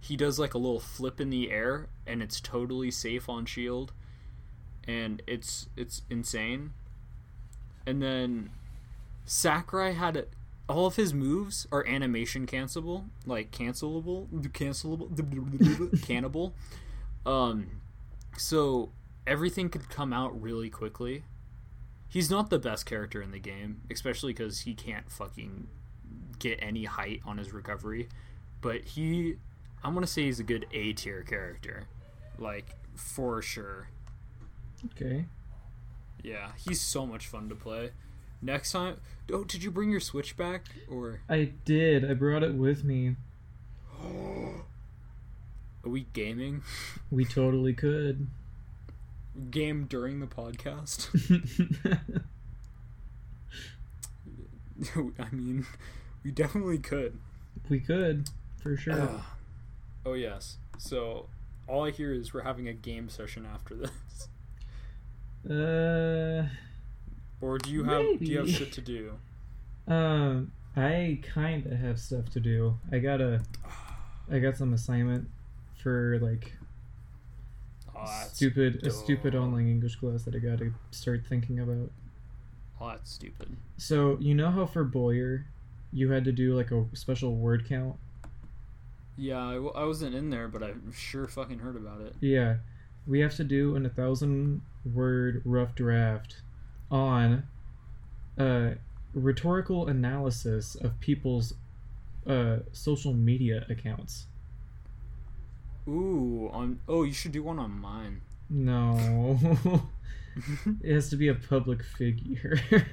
[0.00, 3.92] He does like a little flip in the air, and it's totally safe on shield,
[4.90, 6.72] and it's it's insane.
[7.86, 8.50] And then
[9.24, 10.24] Sakurai had a,
[10.68, 16.54] all of his moves are animation cancelable, like cancelable, cancelable, cannibal.
[17.24, 17.80] Um,
[18.36, 18.90] so
[19.26, 21.24] everything could come out really quickly.
[22.08, 25.68] He's not the best character in the game, especially because he can't fucking
[26.40, 28.08] get any height on his recovery.
[28.60, 29.36] But he,
[29.84, 31.86] I'm gonna say he's a good A tier character,
[32.38, 33.88] like for sure.
[34.86, 35.26] Okay.
[36.22, 37.90] Yeah, he's so much fun to play.
[38.42, 38.96] Next time,
[39.32, 42.08] oh, did you bring your Switch back or I did.
[42.10, 43.16] I brought it with me.
[44.02, 44.62] are
[45.84, 46.62] we gaming?
[47.10, 48.28] We totally could.
[49.50, 51.08] game during the podcast.
[55.18, 55.66] I mean,
[56.24, 57.18] we definitely could.
[57.68, 58.30] we could,
[58.62, 59.00] for sure.
[59.00, 59.20] Ugh.
[60.06, 60.56] oh yes.
[60.78, 61.26] So
[61.68, 64.28] all I hear is we're having a game session after this.
[65.48, 66.46] Uh,
[67.40, 69.12] Or do you have do you have shit to do?
[69.88, 72.78] um, I kind of have stuff to do.
[72.92, 73.40] I gotta,
[74.30, 75.28] I got some assignment
[75.82, 76.52] for like
[77.96, 81.90] Oh, stupid, a stupid online English class that I gotta start thinking about.
[82.80, 83.56] Oh, that's stupid.
[83.76, 85.46] So you know how for Boyer,
[85.92, 87.96] you had to do like a special word count.
[89.18, 92.14] Yeah, I, w- I wasn't in there, but I sure fucking heard about it.
[92.20, 92.56] Yeah,
[93.06, 96.42] we have to do an a thousand word rough draft
[96.90, 97.44] on
[98.38, 98.70] uh,
[99.14, 101.54] rhetorical analysis of people's
[102.26, 104.26] uh, social media accounts.
[105.88, 108.20] Ooh, on oh, you should do one on mine.
[108.48, 109.38] No,
[110.82, 112.60] it has to be a public figure.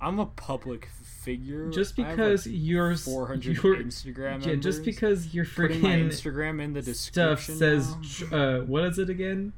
[0.00, 1.70] I'm a public figure.
[1.70, 6.60] just because like, you're 400 you're- Instagram yeah, just because your putting my freaking Instagram
[6.62, 7.56] in the description.
[7.56, 9.52] stuff says uh, what is it again?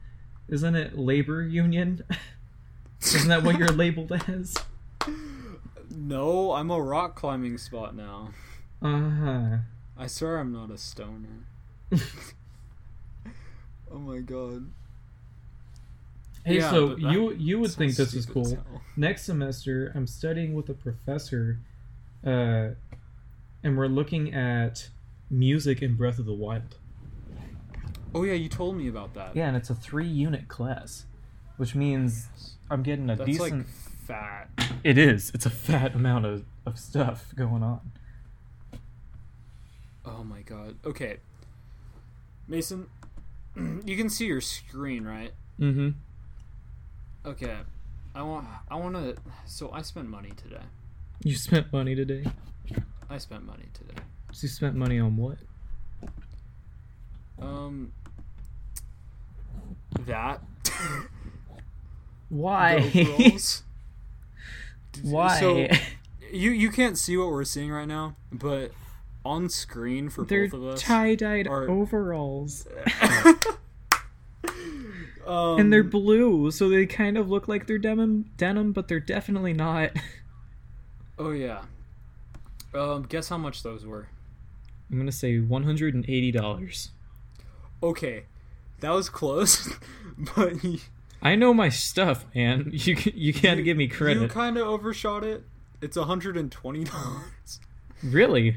[0.49, 2.03] Isn't it labor union?
[3.03, 4.57] Isn't that what you're labeled as?
[5.95, 8.31] No, I'm a rock climbing spot now.
[8.81, 9.57] Uh huh.
[9.97, 11.47] I swear I'm not a stoner.
[13.93, 14.71] oh my god.
[16.45, 18.59] Hey, Yeah, so you you would think this is cool.
[18.97, 21.59] Next semester, I'm studying with a professor,
[22.25, 22.71] uh,
[23.63, 24.89] and we're looking at
[25.31, 26.77] music in Breath of the Wild.
[28.15, 29.37] Oh yeah, you told me about that.
[29.37, 31.07] Yeah, and it's a three unit class,
[31.57, 32.29] which means
[32.71, 33.59] I'm getting a That's decent.
[33.59, 34.49] like fat.
[34.83, 35.31] It is.
[35.35, 37.93] It's a fat amount of, of stuff going on.
[40.05, 40.77] Oh my god.
[40.85, 41.19] Okay.
[42.47, 42.89] Mason,
[43.85, 45.33] you can see your screen, right?
[45.61, 45.91] Mm-hmm.
[47.29, 47.57] Okay.
[48.15, 50.63] I want I want to so I spent money today.
[51.23, 52.25] You spent money today.
[53.11, 54.01] I spent money today.
[54.33, 55.39] So you spent money on what?
[57.41, 57.93] Um
[60.07, 60.41] that
[62.29, 62.81] Why?
[62.81, 63.63] the overalls.
[64.93, 65.41] D- Why?
[65.41, 65.67] So
[66.33, 68.73] you you can't see what we're seeing right now, but
[69.25, 72.67] on screen for They're both of us tie dyed are- overalls.
[75.27, 79.01] um, and they're blue, so they kind of look like they're denim, denim, but they're
[79.01, 79.91] definitely not.
[81.21, 81.63] Oh yeah.
[82.73, 84.07] Um guess how much those were?
[84.89, 86.93] I'm gonna say one hundred and eighty dollars.
[87.83, 88.23] Okay.
[88.81, 89.73] That was close,
[90.37, 90.79] but you,
[91.23, 92.71] I know my stuff, man.
[92.73, 94.23] You you gotta give me credit.
[94.23, 95.45] you kind of overshot it.
[95.81, 97.59] It's $120.
[98.03, 98.57] Really?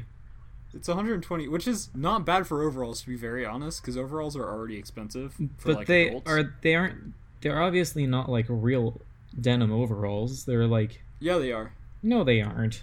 [0.74, 4.48] It's 120, which is not bad for overalls to be very honest, because overalls are
[4.48, 6.30] already expensive for but like they adults.
[6.30, 9.00] are they aren't they're obviously not like real
[9.38, 10.44] denim overalls.
[10.44, 11.72] They're like Yeah, they are.
[12.02, 12.82] no, they aren't.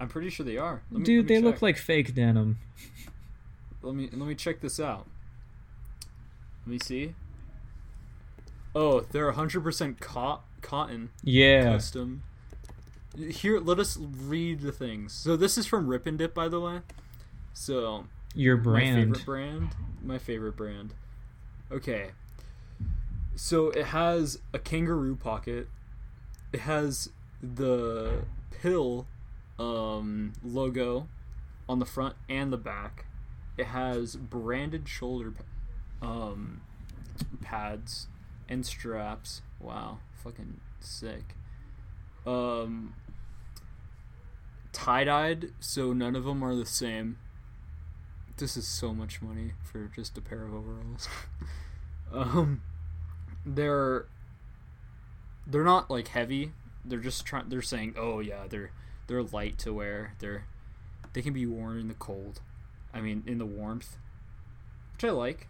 [0.00, 0.82] I'm pretty sure they are.
[0.90, 2.58] Me, Dude, they look like fake denim.
[3.82, 5.06] Let me let me check this out.
[6.66, 7.14] Let me see.
[8.74, 11.64] Oh, they're 100% cot- cotton Yeah.
[11.64, 12.22] custom.
[13.18, 15.12] Here, let us read the things.
[15.12, 16.80] So this is from Rip and Dip, by the way.
[17.52, 18.96] So Your my brand.
[19.16, 19.68] favorite brand.
[20.02, 20.94] My favorite brand.
[21.72, 22.10] Okay.
[23.34, 25.68] So it has a kangaroo pocket.
[26.52, 27.10] It has
[27.42, 29.06] the pill
[29.58, 31.08] um, logo
[31.68, 33.06] on the front and the back.
[33.56, 35.32] It has branded shoulder
[36.02, 36.60] um,
[37.42, 38.08] pads
[38.48, 39.42] and straps.
[39.60, 41.34] Wow, fucking sick.
[42.26, 42.94] Um,
[44.72, 47.18] tie dyed, so none of them are the same.
[48.36, 51.08] This is so much money for just a pair of overalls.
[52.12, 52.62] um,
[53.44, 54.06] they're
[55.46, 56.52] they're not like heavy.
[56.84, 57.48] They're just trying.
[57.48, 58.70] They're saying, oh yeah, they're
[59.06, 60.14] they're light to wear.
[60.18, 60.46] They're
[61.12, 62.40] they can be worn in the cold.
[62.92, 63.96] I mean, in the warmth,
[64.94, 65.48] which I like.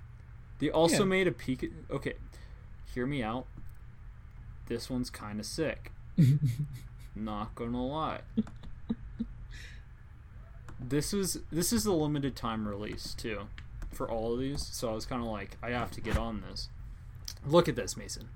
[0.60, 1.04] They also Yeah.
[1.04, 1.72] made a peak.
[1.90, 2.14] Okay,
[2.94, 3.46] hear me out.
[4.66, 5.90] This one's kind of sick.
[7.16, 8.20] Not gonna lie.
[10.78, 13.48] This was this is a limited time release too,
[13.92, 14.64] for all of these.
[14.66, 16.68] So I was kind of like, I have to get on this.
[17.46, 18.28] Look at this, Mason.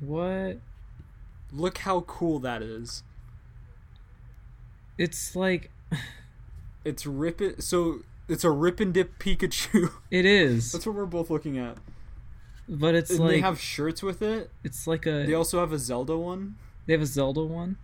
[0.00, 0.58] what?
[1.50, 3.02] Look how cool that is.
[4.98, 5.70] It's like
[6.84, 7.62] It's rip it.
[7.62, 9.90] So it's a rip and dip Pikachu.
[10.10, 11.76] it is, That's what we're both looking at.
[12.68, 14.50] but it's And like they have shirts with it.
[14.64, 16.56] it's like a They also have a Zelda one.
[16.86, 17.76] they have a Zelda one.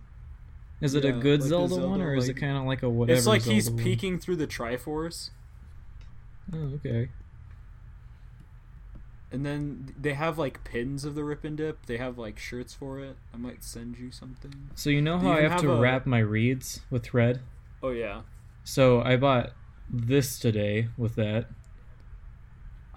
[0.81, 2.89] Is it a good like Zelda, Zelda, one, or is it kind of like a
[2.89, 3.17] whatever?
[3.17, 3.81] it's like he's one?
[3.81, 5.29] peeking through the Triforce.
[6.53, 7.09] Oh, okay.
[9.31, 11.85] And then they have like pins of the Rip and Dip.
[11.87, 13.17] They have like shirts for it.
[13.33, 14.69] I might send you something.
[14.75, 17.41] So you know how you I have, have to a- wrap my reeds with thread?
[17.81, 18.21] Oh yeah.
[18.63, 19.51] So I bought
[19.89, 21.47] this today with that.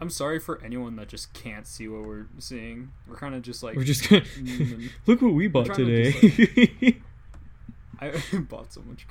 [0.01, 2.93] I'm sorry for anyone that just can't see what we're seeing.
[3.09, 4.23] We're kind of just like We're just gonna
[5.07, 7.01] look what we bought trying to today.
[8.01, 8.13] I
[8.49, 9.07] bought so much.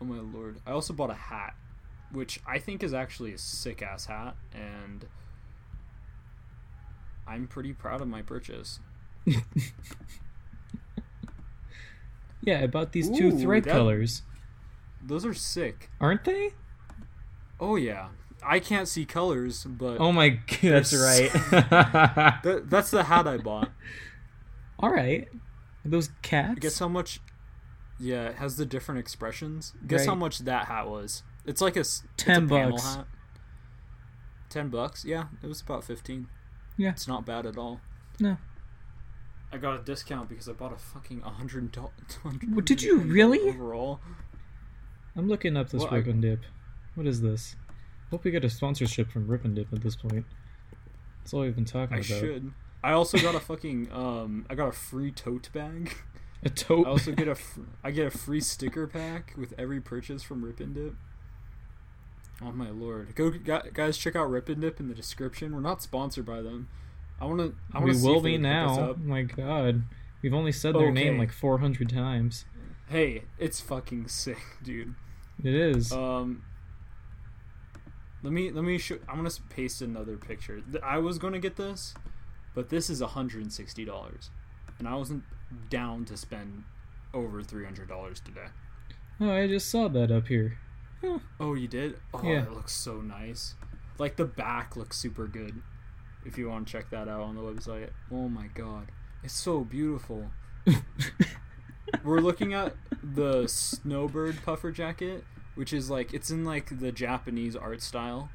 [0.00, 0.58] Oh my lord!
[0.66, 1.54] I also bought a hat,
[2.12, 5.06] which I think is actually a sick ass hat, and
[7.28, 8.80] I'm pretty proud of my purchase.
[12.42, 14.22] yeah, I bought these two thread that- colors.
[15.06, 15.90] Those are sick.
[16.00, 16.50] Aren't they?
[17.60, 18.08] Oh yeah,
[18.44, 21.30] I can't see colors, but Oh my god, that's right.
[22.42, 23.70] Th- that's the hat I bought.
[24.78, 25.28] All right.
[25.84, 26.58] Are those cats?
[26.60, 27.20] Guess how much?
[27.98, 29.72] Yeah, it has the different expressions.
[29.86, 31.22] Guess how much that hat was?
[31.46, 32.96] It's like a it's a 10 panel bucks.
[32.96, 33.06] Hat.
[34.50, 35.04] Ten bucks?
[35.04, 36.28] Yeah, it was about fifteen.
[36.76, 36.90] Yeah.
[36.90, 37.80] it's not bad at all.
[38.20, 38.36] No.
[39.52, 41.92] I got a discount because I bought a fucking a hundred dollars.
[42.22, 43.40] What, did you really?
[43.40, 44.00] Overall,
[45.16, 46.40] I'm looking up this Well, I- Rip and Dip.
[46.94, 47.56] What is this?
[48.10, 50.24] Hope we get a sponsorship from Rip and Dip at this point.
[51.18, 52.10] That's all we've been talking I about.
[52.10, 52.52] I should.
[52.84, 54.46] I also got a fucking um.
[54.48, 55.94] I got a free tote bag.
[56.44, 56.86] A tote.
[56.86, 60.44] I also get a fr- I get a free sticker pack with every purchase from
[60.44, 60.94] Rip and Dip.
[62.42, 63.14] Oh my lord!
[63.16, 65.54] Go guys, check out Rip and Dip in the description.
[65.54, 66.68] We're not sponsored by them.
[67.20, 67.54] I want to.
[67.72, 67.98] I want we to.
[67.98, 68.88] see will be would hook us now.
[68.90, 69.82] Oh my god.
[70.22, 72.44] We've only said their name like 400 times.
[72.88, 74.94] Hey, it's fucking sick, dude.
[75.42, 75.92] It is.
[75.92, 76.42] Um,
[78.22, 78.96] let me let me show.
[79.08, 80.62] I'm gonna paste another picture.
[80.82, 81.94] I was gonna get this,
[82.54, 84.30] but this is 160 dollars,
[84.78, 85.24] and I wasn't
[85.70, 86.64] down to spend
[87.14, 88.46] over 300 dollars today.
[89.20, 90.58] oh, I just saw that up here.
[91.38, 91.98] Oh, you did?
[92.12, 92.42] Oh, Yeah.
[92.42, 93.54] it looks so nice.
[93.98, 95.62] Like the back looks super good.
[96.24, 97.90] If you want to check that out on the website.
[98.10, 98.90] Oh my god.
[99.22, 100.30] It's so beautiful.
[102.04, 105.24] We're looking at the snowbird puffer jacket,
[105.54, 108.30] which is like it's in like the Japanese art style.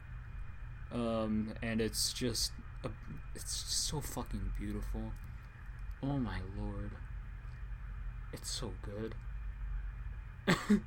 [0.91, 2.51] Um and it's just
[2.83, 2.89] a,
[3.35, 5.13] it's just so fucking beautiful.
[6.03, 6.91] Oh my lord.
[8.33, 9.15] It's so good.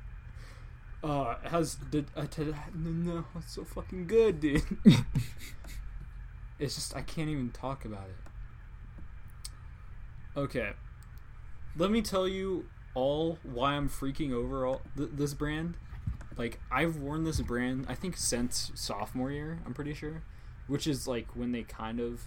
[1.03, 2.25] Uh, it has the uh,
[2.73, 4.63] no, it's so fucking good, dude.
[6.59, 8.15] it's just I can't even talk about it.
[10.35, 10.71] Okay,
[11.77, 15.75] let me tell you all why I'm freaking over all th- this brand.
[16.37, 19.59] Like I've worn this brand, I think since sophomore year.
[19.65, 20.23] I'm pretty sure,
[20.67, 22.23] which is like when they kind of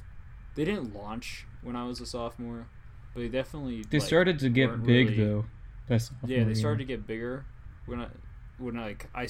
[0.55, 2.67] they didn't launch when I was a sophomore,
[3.15, 5.45] but they definitely They like, started to get big really- though.
[5.99, 6.55] sophomore yeah, they year.
[6.55, 7.45] started to get bigger
[7.87, 8.09] when I
[8.59, 9.29] when I, like I.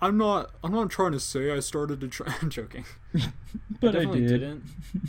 [0.00, 0.50] I'm not.
[0.62, 2.34] I'm not trying to say I started to try.
[2.42, 2.84] I'm joking.
[3.80, 4.28] but I I, did.
[4.28, 4.64] didn't.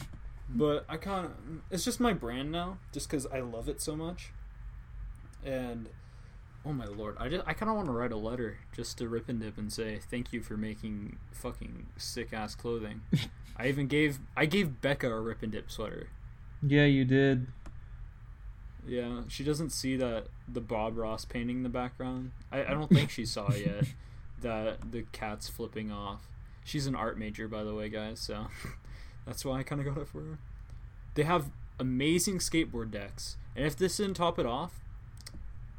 [0.50, 1.32] But I kind of.
[1.72, 4.32] It's just my brand now, just because I love it so much.
[5.44, 5.90] And
[6.66, 9.08] oh my lord, I just I kind of want to write a letter just to
[9.08, 13.02] Rip and Dip and say thank you for making fucking sick ass clothing.
[13.58, 16.10] I even gave I gave Becca a Rip and Dip sweater.
[16.62, 17.48] Yeah, you did.
[18.88, 22.32] Yeah, she doesn't see that the Bob Ross painting in the background.
[22.52, 23.86] I, I don't think she saw yet.
[24.42, 26.28] That the cat's flipping off.
[26.64, 28.20] She's an art major, by the way, guys.
[28.20, 28.48] So
[29.26, 30.38] that's why I kind of got it for her.
[31.16, 31.50] They have
[31.80, 34.80] amazing skateboard decks, and if this didn't top it off,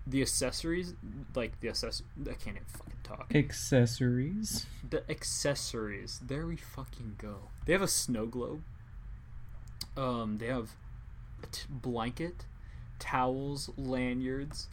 [0.07, 0.94] the accessories,
[1.34, 3.32] like the access, I can't even fucking talk.
[3.34, 4.66] Accessories.
[4.88, 6.20] The accessories.
[6.24, 7.51] There we fucking go.
[7.64, 8.62] They have a snow globe.
[9.97, 10.70] Um, they have
[11.42, 12.44] a t- blanket,
[12.99, 14.68] towels, lanyards,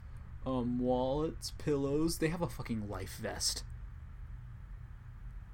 [0.45, 2.19] um, wallets, pillows.
[2.19, 3.63] They have a fucking life vest.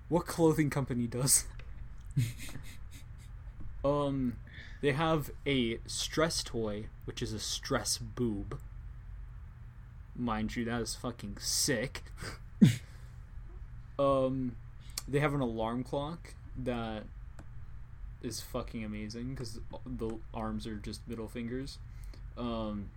[0.09, 1.45] What clothing company does?
[3.83, 4.37] um,
[4.81, 8.59] they have a stress toy, which is a stress boob.
[10.15, 12.03] Mind you, that is fucking sick.
[13.99, 14.55] um,
[15.07, 17.03] they have an alarm clock that
[18.21, 21.77] is fucking amazing because the arms are just middle fingers.
[22.37, 22.89] Um,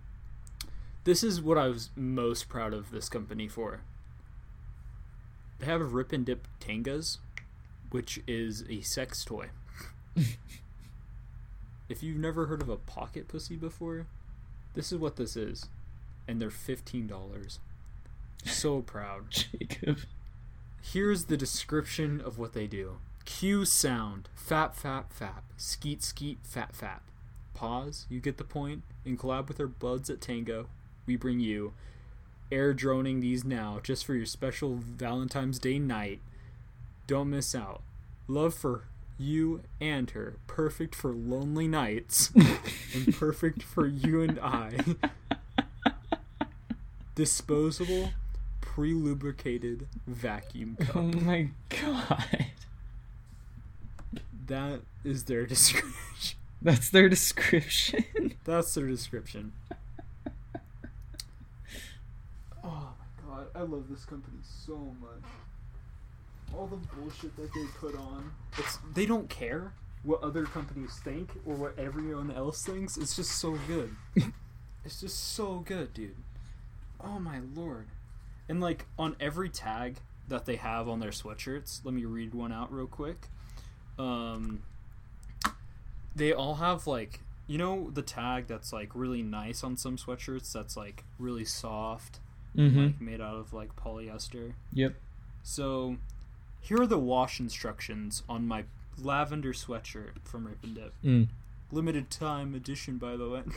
[1.03, 3.81] this is what I was most proud of this company for.
[5.59, 7.19] They have a Rip and Dip Tengas,
[7.89, 9.49] which is a sex toy.
[11.89, 14.07] if you've never heard of a pocket pussy before,
[14.73, 15.67] this is what this is.
[16.27, 17.59] And they're $15.
[18.45, 19.29] So proud.
[19.29, 19.99] Jacob.
[20.81, 22.97] Here's the description of what they do.
[23.25, 24.29] Cue sound.
[24.37, 25.43] Fap, fap, fap.
[25.57, 26.99] Skeet, skeet, fap, fap.
[27.53, 28.05] Pause.
[28.09, 28.83] You get the point.
[29.05, 30.65] In collab with our buds at Tenga,
[31.05, 31.73] we bring you
[32.51, 36.19] air droning these now just for your special Valentine's Day night.
[37.07, 37.81] Don't miss out.
[38.27, 38.83] Love for
[39.17, 40.37] you and her.
[40.47, 42.31] Perfect for lonely nights.
[42.93, 44.77] and perfect for you and I.
[47.15, 48.09] Disposable,
[48.61, 50.95] pre lubricated vacuum oh cup.
[50.95, 52.45] Oh my god.
[54.47, 56.39] That is their description.
[56.61, 58.33] That's their description.
[58.45, 59.53] That's their description.
[62.63, 65.29] Oh my god, I love this company so much.
[66.57, 68.31] All the bullshit that they put on.
[68.57, 69.73] It's they don't care
[70.03, 72.97] what other companies think or what everyone else thinks.
[72.97, 73.95] It's just so good.
[74.85, 76.15] it's just so good, dude.
[77.03, 77.87] Oh my lord.
[78.49, 79.97] And like on every tag
[80.27, 83.27] that they have on their sweatshirts, let me read one out real quick.
[83.97, 84.61] Um
[86.15, 90.51] they all have like you know the tag that's like really nice on some sweatshirts
[90.51, 92.19] that's like really soft
[92.55, 92.83] Mm-hmm.
[92.83, 94.93] like made out of like polyester Yep.
[95.41, 95.97] so
[96.63, 98.63] here are the wash instructions on my
[98.97, 100.93] lavender sweatshirt from rip and dip.
[101.03, 101.27] Mm.
[101.71, 103.41] limited time edition by the way.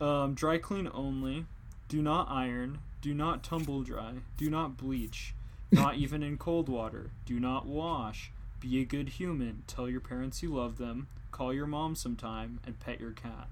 [0.00, 1.46] Um, dry clean only.
[1.88, 2.78] Do not iron.
[3.02, 4.12] Do not tumble dry.
[4.36, 5.34] Do not bleach.
[5.72, 7.10] Not even in cold water.
[7.26, 8.30] Do not wash.
[8.60, 9.64] Be a good human.
[9.66, 11.08] Tell your parents you love them.
[11.32, 13.48] Call your mom sometime and pet your cat.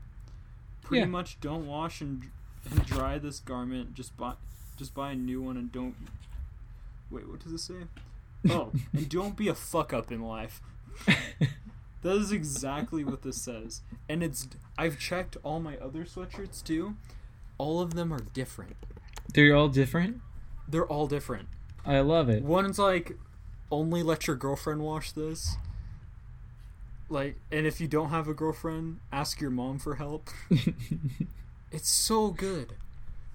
[0.83, 1.07] Pretty Yeah.
[1.07, 2.31] much don't wash and,
[2.71, 3.95] and dry this garment.
[3.95, 4.35] Just buy
[4.77, 5.97] just buy a new one and don't
[7.11, 7.75] wait what does it say
[8.51, 10.61] oh and don't be a fuck up in life
[12.03, 13.83] that is exactly what this says.
[14.09, 16.97] And it's I've checked all my other sweatshirts too.
[17.59, 18.77] All of them are different.
[19.35, 20.21] They're all different.
[20.69, 21.49] They're all different.
[21.85, 22.43] I love it.
[22.43, 23.19] One's like
[23.71, 25.57] only let your girlfriend wash this.
[27.09, 30.31] Like and if you don't have a girlfriend, ask your mom for help.
[31.73, 32.75] It's so good.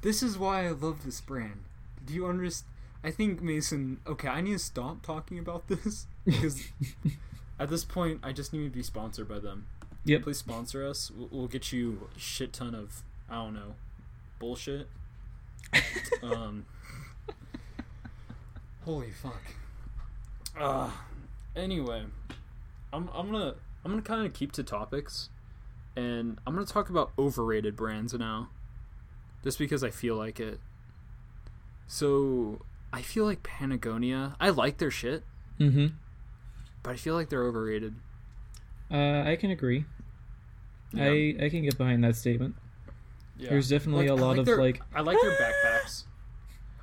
[0.01, 1.63] This is why I love this brand.
[2.03, 2.70] Do you understand?
[3.03, 3.99] I think Mason.
[4.05, 6.71] Okay, I need to stop talking about this because
[7.59, 9.67] at this point, I just need to be sponsored by them.
[10.05, 10.23] Yep.
[10.23, 11.11] Please sponsor us.
[11.11, 13.75] We'll, we'll get you a shit ton of I don't know
[14.39, 14.87] bullshit.
[16.23, 16.65] um.
[18.83, 19.41] Holy fuck.
[20.59, 20.89] Uh,
[21.55, 22.03] anyway,
[22.91, 25.29] I'm I'm gonna I'm gonna kind of keep to topics,
[25.95, 28.49] and I'm gonna talk about overrated brands now,
[29.43, 30.59] just because I feel like it.
[31.87, 32.61] So
[32.93, 34.35] I feel like Patagonia.
[34.39, 35.23] I like their shit,
[35.59, 35.87] mm-hmm.
[36.83, 37.95] but I feel like they're overrated.
[38.91, 39.85] Uh, I can agree.
[40.97, 42.55] I I can get behind that statement.
[43.37, 43.51] Yeah.
[43.51, 44.81] There's definitely Like, a I lot like of their- like.
[44.93, 46.03] I like their backpacks.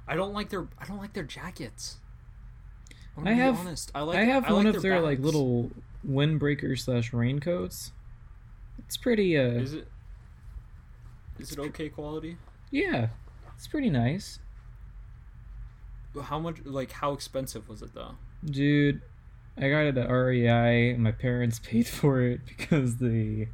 [0.06, 1.98] I don't like their I don't like their jackets.
[3.16, 3.90] I'm I gonna be have honest.
[3.94, 5.70] I like I have I one like of their like little
[6.06, 7.92] windbreaker slash raincoats.
[8.78, 9.36] It's pretty.
[9.36, 9.88] Uh, Is it
[11.38, 12.38] is it okay quality?
[12.70, 13.09] yeah,
[13.54, 14.38] it's pretty nice,
[16.22, 18.16] How much like how expensive was it though?
[18.44, 19.02] dude.
[19.61, 20.96] I got it at REI.
[20.96, 23.48] My parents paid for it because they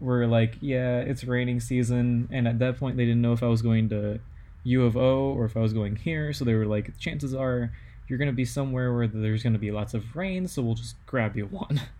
[0.00, 3.46] were like, "Yeah, it's raining season," and at that point, they didn't know if I
[3.46, 4.18] was going to
[4.64, 6.32] U of O or if I was going here.
[6.32, 7.72] So they were like, "Chances are
[8.08, 11.36] you're gonna be somewhere where there's gonna be lots of rain, so we'll just grab
[11.36, 11.80] you one."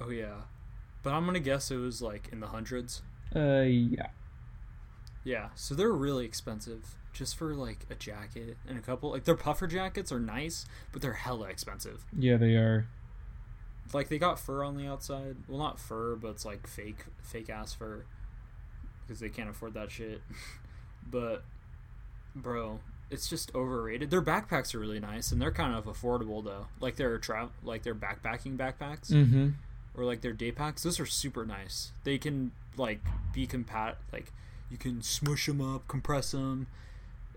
[0.00, 0.42] Oh yeah.
[1.02, 3.02] But I'm gonna guess it was like in the hundreds.
[3.34, 4.06] Uh, yeah.
[5.24, 9.34] Yeah, so they're really expensive just for like a jacket and a couple like their
[9.34, 12.04] puffer jackets are nice, but they're hella expensive.
[12.16, 12.86] Yeah, they are.
[13.92, 15.36] Like they got fur on the outside.
[15.48, 18.04] Well, not fur, but it's like fake fake ass fur
[19.06, 20.22] because they can't afford that shit.
[21.10, 21.42] but
[22.36, 24.10] bro, it's just overrated.
[24.10, 26.66] Their backpacks are really nice and they're kind of affordable though.
[26.80, 29.48] Like their tra- like their backpacking backpacks Mm-hmm.
[29.96, 30.82] or like their day packs.
[30.84, 31.90] Those are super nice.
[32.04, 33.00] They can like
[33.32, 34.32] be compat like
[34.70, 36.66] you can smush them up, compress them,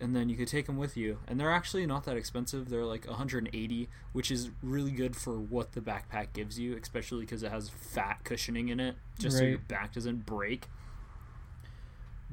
[0.02, 1.20] and then you could take them with you.
[1.28, 2.70] And they're actually not that expensive.
[2.70, 7.44] They're like 180, which is really good for what the backpack gives you, especially because
[7.44, 10.68] it has fat cushioning in it, just so your back doesn't break.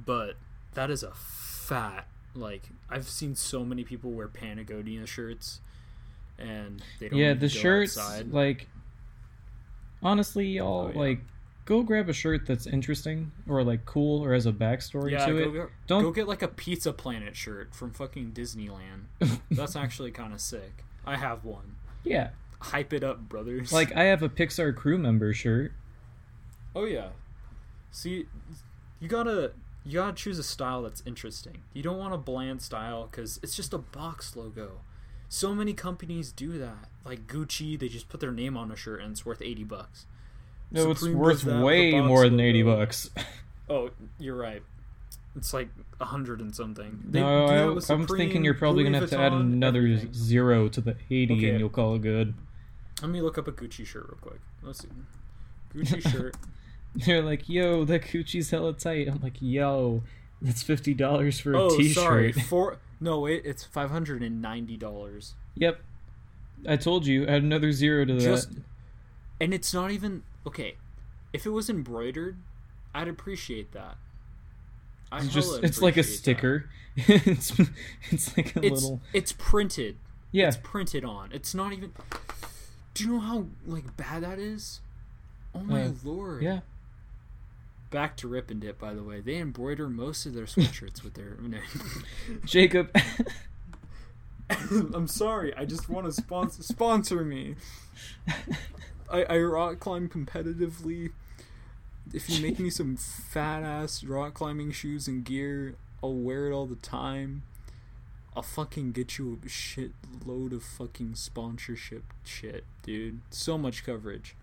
[0.05, 0.37] But
[0.75, 5.61] that is a fat like I've seen so many people wear Patagonia shirts,
[6.39, 8.31] and they don't Yeah, the shirts, outside.
[8.33, 8.69] like,
[10.03, 10.99] honestly, y'all, Oh, yeah.
[10.99, 11.21] like,
[11.69, 15.33] go grab a shirt that's interesting or, like, cool or has a backstory Yeah, to
[15.33, 15.53] go, it.
[15.53, 19.03] go, Don't- go get like a Pizza Planet shirt from fucking Disneyland.
[19.51, 20.85] That's actually kind of sick.
[21.05, 21.77] I have one.
[22.05, 22.31] Yeah.
[22.61, 23.71] Hype it up, brothers.
[23.71, 25.73] Like, I have a Pixar crew member shirt.
[26.75, 27.09] oh yeah.
[27.91, 28.27] See,
[29.01, 29.53] you gotta
[29.85, 31.62] you gotta choose a style that's interesting.
[31.75, 34.81] You don't want a bland style because it's just a box logo.
[35.29, 36.89] So many companies do that.
[37.05, 40.07] Like Gucci, they just put their name on a shirt and it's worth eighty bucks.
[40.71, 42.81] No, it's worth that way more than 80 logo.
[42.81, 43.11] bucks.
[43.71, 44.62] Oh, you're right.
[45.37, 45.69] It's like
[46.01, 47.01] a hundred and something.
[47.05, 49.81] They no, I, with I'm thinking you're probably Louis going to have to add another
[49.81, 50.14] everything.
[50.14, 51.51] zero to the 80 Okay.
[51.51, 52.33] and you'll call it good.
[53.03, 54.41] Let me look up a Gucci shirt real quick.
[54.62, 54.89] Let's see.
[55.75, 56.37] Gucci shirt.
[56.95, 60.03] They're like, "Yo, the Gucci's hella tight." I'm like, "Yo,
[60.41, 62.33] that's fifty dollars for a oh, t-shirt." sorry.
[62.49, 62.79] Four.
[63.01, 63.43] No, wait.
[63.45, 65.35] It's five hundred and ninety dollars.
[65.55, 65.81] Yep.
[66.66, 67.27] I told you.
[67.27, 68.21] Add another zero to that.
[68.21, 68.51] Just,
[69.41, 70.76] and it's not even okay.
[71.32, 72.36] If it was embroidered,
[72.95, 73.97] I'd appreciate that.
[75.11, 76.68] I it's just it's like a sticker.
[76.97, 77.59] it's
[78.11, 79.97] it's like a It's little it's printed.
[80.32, 80.49] yeah.
[80.49, 81.30] It's printed on.
[81.32, 81.93] It's not even.
[82.95, 84.80] Do you know how like bad that is?
[85.55, 86.43] Oh my Uh, lord.
[86.43, 86.61] Yeah.
[87.91, 89.20] Back to Rip and Dip, by the way.
[89.20, 91.39] They embroider most of their sweatshirts with their.
[92.45, 92.95] Jacob.
[94.51, 95.55] I'm sorry.
[95.57, 97.55] I just want to sponsor sponsor me.
[99.11, 101.12] I, I rock climb competitively.
[102.12, 102.96] If you make me some
[103.30, 107.42] fat ass rock climbing shoes and gear, I'll wear it all the time.
[108.36, 109.92] I'll fucking get you a shit
[110.24, 113.20] load of fucking sponsorship shit, dude.
[113.30, 114.36] So much coverage.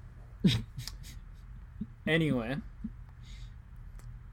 [2.07, 2.57] anyway,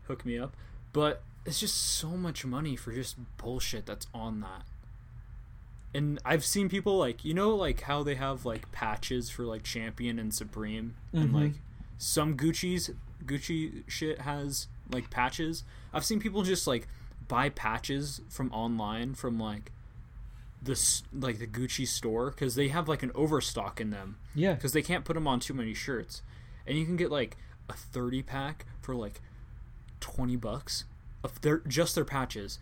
[0.09, 0.57] hook me up.
[0.93, 4.63] But it's just so much money for just bullshit that's on that.
[5.95, 9.63] And I've seen people like you know like how they have like patches for like
[9.63, 11.35] Champion and Supreme and Mhm.
[11.35, 11.53] like
[11.99, 12.91] some Gucci's
[13.25, 15.65] Gucci shit has like patches.
[15.93, 16.89] I've seen people just like
[17.29, 19.71] buy patches from online from like
[20.63, 24.55] this like the Gucci store because they have like an overstock in them yeah.
[24.55, 26.23] because they can't put them on too many shirts,
[26.67, 27.37] and you can get like
[27.69, 29.21] a thirty pack for like
[30.01, 30.85] twenty bucks
[31.25, 32.59] of their just their patches.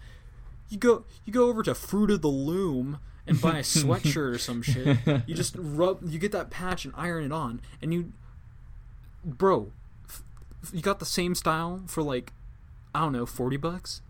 [0.68, 2.99] You go you go over to Fruit of the Loom
[3.31, 4.99] and buy a sweatshirt or some shit.
[5.26, 8.12] You just rub you get that patch and iron it on, and you,
[9.24, 9.72] bro,
[10.09, 10.22] f-
[10.72, 12.33] you got the same style for like
[12.95, 14.03] I don't know forty bucks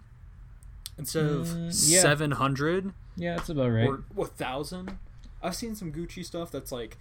[0.99, 2.01] instead of Mm, yeah.
[2.01, 3.89] seven hundred Yeah, that's about right.
[3.89, 4.99] or a thousand.
[5.43, 6.99] I've seen some Gucci stuff that's like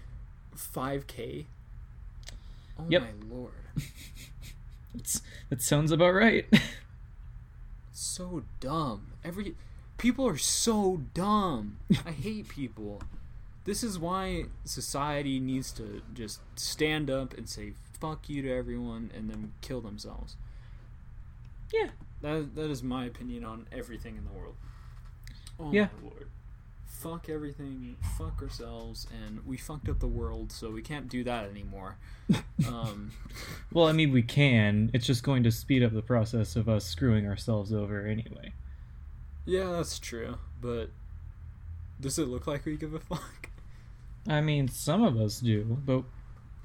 [0.56, 1.48] five k.
[2.78, 3.02] Oh Yep.
[3.02, 3.52] my lord,
[4.96, 6.46] It's, that sounds about right.
[7.92, 9.08] so dumb.
[9.24, 9.56] Every
[10.00, 11.78] people are so dumb.
[12.06, 13.02] I hate people.
[13.66, 19.12] This is why society needs to just stand up and say fuck you to everyone
[19.16, 20.36] and then kill themselves.
[21.74, 21.90] yeah.
[22.22, 24.56] That that is my opinion on everything in the world.
[25.60, 25.88] Oh Yeah.
[26.02, 26.28] my lord.
[26.86, 31.46] Fuck everything, fuck ourselves, and we fucked up the world, so we can't do that
[31.50, 31.96] anymore.
[32.68, 33.12] Um,
[33.72, 34.92] Well, I mean, we can.
[34.94, 38.52] It's just going to speed up the process of us screwing ourselves over anyway.
[39.46, 40.90] Yeah, that's true, but
[42.00, 43.50] does it look like we give a fuck?
[44.28, 46.04] I mean, some of us do, but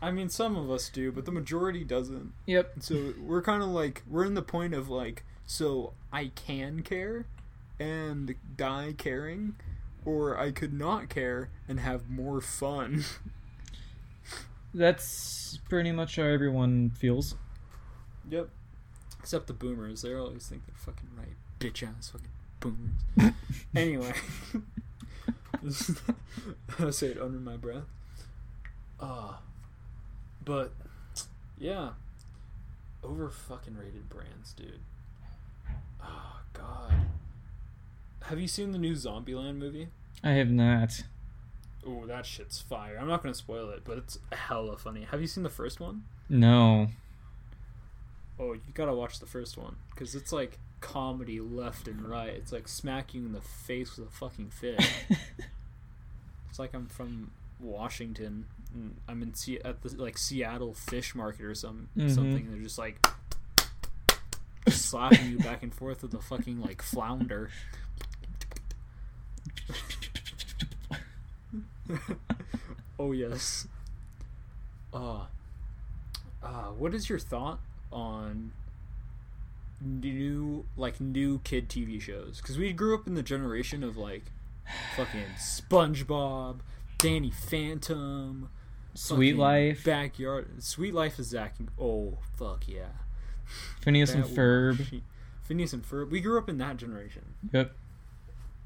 [0.02, 2.32] I mean, some of us do, but the majority doesn't.
[2.46, 2.74] yep.
[2.80, 7.26] So we're kind of like, we're in the point of like, so I can care
[7.80, 9.54] and die caring,
[10.04, 13.04] or I could not care and have more fun.
[14.74, 17.36] That's pretty much how everyone feels.
[18.28, 18.50] Yep.
[19.20, 20.02] Except the boomers.
[20.02, 21.36] They always think they're fucking right.
[21.60, 22.28] Bitch ass fucking
[22.64, 23.34] boomers.
[23.76, 24.12] anyway.
[26.78, 27.84] I say it under my breath.
[29.00, 29.34] Uh,
[30.44, 30.72] but,
[31.58, 31.90] yeah.
[33.02, 34.80] Over fucking rated brands, dude.
[36.02, 36.94] Oh, God.
[38.24, 39.88] Have you seen the new Zombieland movie?
[40.22, 41.02] I have not.
[41.86, 42.96] Oh, that shit's fire.
[42.98, 45.02] I'm not gonna spoil it, but it's hella funny.
[45.10, 46.04] Have you seen the first one?
[46.30, 46.88] No.
[48.38, 52.28] Oh, you gotta watch the first one because it's like comedy left and right.
[52.34, 54.86] It's like smack you in the face with a fucking fish.
[56.50, 58.44] it's like I'm from Washington.
[58.74, 62.14] And I'm in Se- at the like Seattle fish market or some Mhm.
[62.14, 62.50] something.
[62.52, 63.04] They're just like
[64.68, 67.50] just slapping you back and forth with a fucking like flounder.
[72.98, 73.66] oh yes.
[74.92, 75.24] Uh,
[76.42, 77.58] uh, what is your thought
[77.92, 78.52] on
[79.84, 82.40] new like new kid TV shows?
[82.40, 84.24] Because we grew up in the generation of like
[84.96, 86.60] fucking SpongeBob,
[86.98, 88.48] Danny Phantom,
[88.94, 91.54] Sweet Life, Backyard, Sweet Life is Zack.
[91.78, 92.88] Oh fuck yeah,
[93.82, 94.78] Phineas and Ferb.
[94.78, 95.00] was-
[95.42, 96.10] Phineas and Ferb.
[96.10, 97.74] We grew up in that generation, Yep.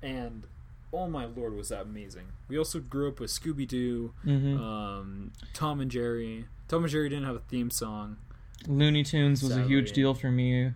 [0.02, 0.46] and
[0.92, 2.26] oh my lord, was that amazing.
[2.48, 6.46] We also grew up with Scooby Doo, hmm um, Tom and Jerry.
[6.68, 8.18] Tom and Jerry didn't have a theme song.
[8.66, 10.72] Looney Tunes was a huge deal for me.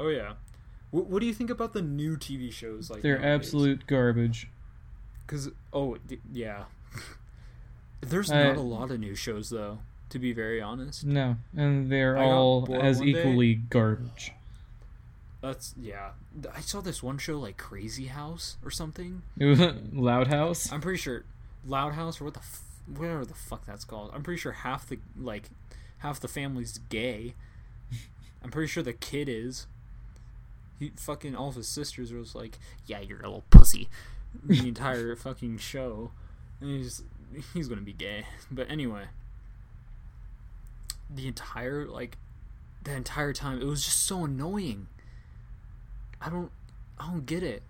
[0.00, 0.32] Oh yeah.
[0.90, 2.90] What, what do you think about the new TV shows?
[2.90, 4.48] Like They're absolute garbage.
[5.26, 6.64] Because oh d- yeah,
[8.00, 9.78] there's I- not a lot of new shows though.
[10.10, 13.20] To be very honest, No, and they're I all as one day.
[13.20, 14.32] equally garbage.
[15.40, 16.10] that's yeah.
[16.52, 19.22] I saw this one show like Crazy House or something.
[19.38, 19.60] It was
[19.92, 20.72] Loud House.
[20.72, 21.22] I'm pretty sure
[21.64, 24.10] Loud House or what the f- whatever the fuck that's called.
[24.12, 25.44] I'm pretty sure half the like
[25.98, 27.34] half the family's gay.
[28.42, 29.68] I'm pretty sure the kid is.
[30.80, 33.88] He fucking all of his sisters was like, "Yeah, you're a little pussy."
[34.42, 36.12] The entire fucking show,
[36.60, 37.02] and he's
[37.52, 38.24] he's gonna be gay.
[38.50, 39.04] But anyway,
[41.14, 42.16] the entire like
[42.82, 44.88] the entire time it was just so annoying.
[46.18, 46.50] I don't
[46.98, 47.62] I don't get it.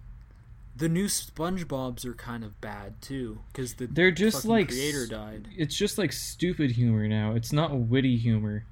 [0.76, 5.48] The new SpongeBob's are kind of bad too because the They're just like creator died.
[5.56, 7.32] It's just like stupid humor now.
[7.34, 8.66] It's not witty humor.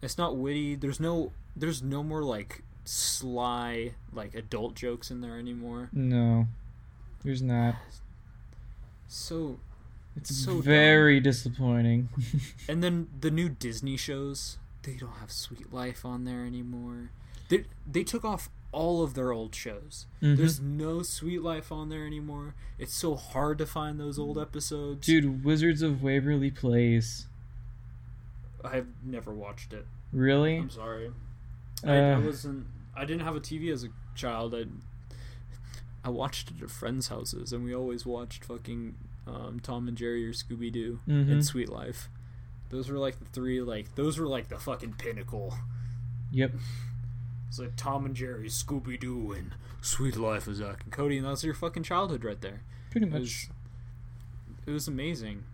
[0.00, 0.76] It's not witty.
[0.76, 5.88] There's no there's no more like sly like adult jokes in there anymore.
[5.92, 6.46] No,
[7.24, 7.76] there's not.
[9.08, 9.58] So
[10.16, 10.62] It's So dumb.
[10.62, 12.08] very disappointing.
[12.68, 17.10] and then the new Disney shows, they don't have Sweet Life on there anymore.
[17.48, 20.06] They they took off all of their old shows.
[20.22, 20.36] Mhm.
[20.38, 22.54] There's no Sweet Life on there anymore.
[22.78, 25.06] It's so hard to find those old episodes.
[25.06, 27.26] Dude, Wizards of Waverly Place.
[28.64, 29.86] I've never watched it.
[30.12, 30.56] Really?
[30.56, 31.10] I'm sorry.
[31.84, 32.66] I, I Uh, wasn't.
[32.94, 34.54] I didn't have a TV as a child.
[34.54, 34.64] I
[36.04, 38.94] I watched it at friends' houses, and we always watched fucking
[39.26, 41.30] um, Tom and Jerry or Scooby Doo Mhm.
[41.30, 42.08] and Sweet Life.
[42.70, 43.60] Those were like the three.
[43.62, 45.54] Like those were like the fucking pinnacle.
[46.32, 46.52] Yep.
[47.48, 51.26] It's like Tom and Jerry, Scooby Doo, and Sweet Life of Zack and Cody, and
[51.26, 52.62] that's your fucking childhood right there.
[52.90, 53.20] Pretty It much.
[53.20, 53.48] was,
[54.66, 55.44] it was amazing.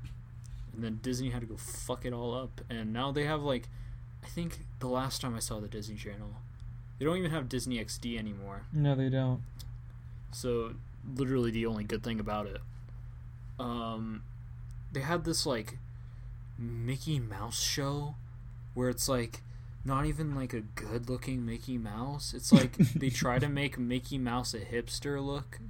[0.72, 3.68] And then Disney had to go fuck it all up, and now they have like,
[4.22, 6.34] I think the last time I saw the Disney Channel,
[6.98, 8.62] they don't even have Disney XD anymore.
[8.72, 9.42] No, they don't.
[10.32, 10.74] So
[11.16, 12.60] literally the only good thing about it.
[13.58, 14.22] Um,
[14.92, 15.78] they had this like
[16.58, 18.14] Mickey Mouse show,
[18.74, 19.42] where it's like
[19.84, 22.34] not even like a good looking Mickey Mouse.
[22.34, 25.60] It's like they try to make Mickey Mouse a hipster look.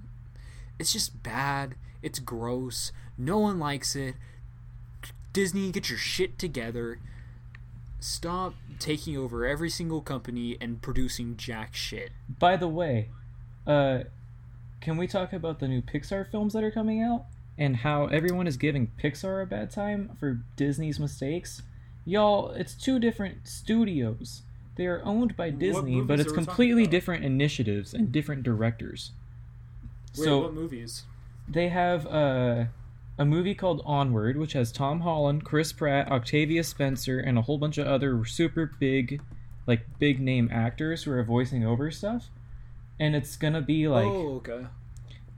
[0.79, 1.75] It's just bad.
[2.03, 2.93] It's gross.
[3.17, 4.15] No one likes it.
[5.33, 6.99] Disney, get your shit together.
[8.01, 12.11] Stop taking over every single company and producing jack shit.
[12.39, 13.11] By the way,
[13.67, 14.01] uh,
[14.81, 17.25] can we talk about the new Pixar films that are coming out
[17.57, 21.63] and how everyone is giving Pixar a bad time for Disney's mistakes?
[22.05, 24.43] Y'all, it's two different studios.
[24.77, 28.45] They are owned by Disney, but it's are we talking completely different initiatives and different
[28.45, 29.11] directors.
[30.17, 31.03] Wait, so what movies?
[31.49, 32.65] they have uh,
[33.19, 37.59] a movie called Onward, which has Tom Holland, Chris Pratt, Octavia Spencer, and a whole
[37.59, 39.21] bunch of other super big,
[39.67, 42.31] like big name actors who are voicing over stuff.
[43.01, 44.67] And it's gonna be like, oh, okay.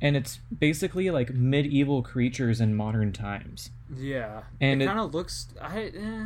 [0.00, 3.70] and it's basically like medieval creatures in modern times.
[3.94, 5.48] Yeah, And it, it- kind of looks.
[5.60, 6.24] I eh,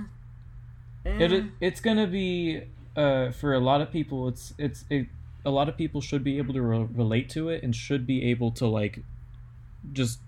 [1.06, 1.10] eh.
[1.18, 2.62] It it's gonna be
[2.96, 4.28] uh, for a lot of people.
[4.28, 5.06] It's it's it,
[5.44, 8.24] a lot of people should be able to re- relate to it and should be
[8.30, 9.00] able to like
[9.92, 10.18] just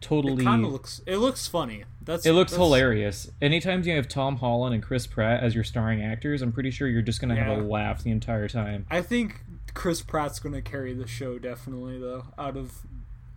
[0.00, 0.42] totally.
[0.42, 1.00] It kind of looks.
[1.06, 1.84] It looks funny.
[2.02, 3.30] That's It looks that's- hilarious.
[3.40, 6.86] Anytime you have Tom Holland and Chris Pratt as your starring actors, I'm pretty sure
[6.88, 8.86] you're just gonna have a laugh the entire time.
[8.90, 9.40] I think
[9.74, 12.26] Chris Pratt's gonna carry the show definitely though.
[12.38, 12.72] Out of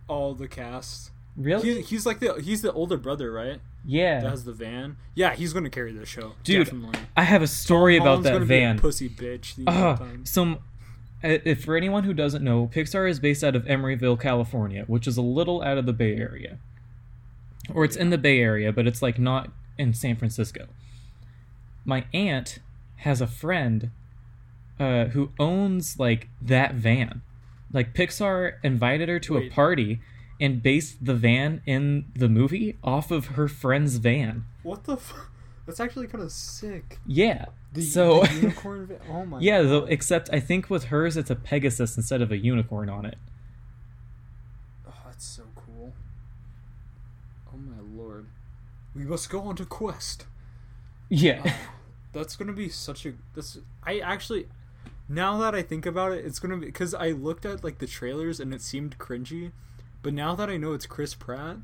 [0.08, 1.74] all the cast, Really?
[1.76, 3.60] he, he's like the he's the older brother, right?
[3.84, 4.20] yeah.
[4.20, 4.96] That has the van.
[5.14, 6.34] Yeah, he's gonna carry the show.
[6.44, 7.00] Dude, definitely.
[7.16, 8.78] I have a story about Holland's that gonna be a van.
[8.78, 10.58] pussy bitch Uh, some
[11.22, 15.16] if for anyone who doesn't know, Pixar is based out of Emeryville, California, which is
[15.16, 16.58] a little out of the Bay Area.
[17.72, 20.66] Or it's in the Bay Area, but it's like not in San Francisco.
[21.84, 22.58] My aunt
[22.96, 23.90] has a friend
[24.78, 27.22] uh, who owns like that van.
[27.72, 30.00] Like Pixar invited her to a party
[30.40, 34.44] and based the van in the movie off of her friend's van.
[34.62, 34.94] What the?
[34.94, 35.28] F-
[35.68, 36.98] That's actually kind of sick.
[37.06, 37.44] Yeah.
[37.74, 38.98] The, so the unicorn.
[39.10, 39.38] Oh my.
[39.38, 43.04] Yeah, though, except I think with hers it's a Pegasus instead of a unicorn on
[43.04, 43.18] it.
[44.88, 45.92] Oh, that's so cool.
[47.52, 48.28] Oh my lord.
[48.96, 50.24] We must go on to quest.
[51.10, 51.42] Yeah.
[51.44, 51.54] Oh,
[52.14, 53.12] that's gonna be such a.
[53.34, 54.48] This I actually.
[55.06, 57.86] Now that I think about it, it's gonna be because I looked at like the
[57.86, 59.52] trailers and it seemed cringy,
[60.00, 61.58] but now that I know it's Chris Pratt,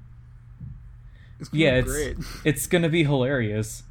[1.41, 2.17] it's gonna yeah, be it's great.
[2.45, 3.85] it's gonna be hilarious.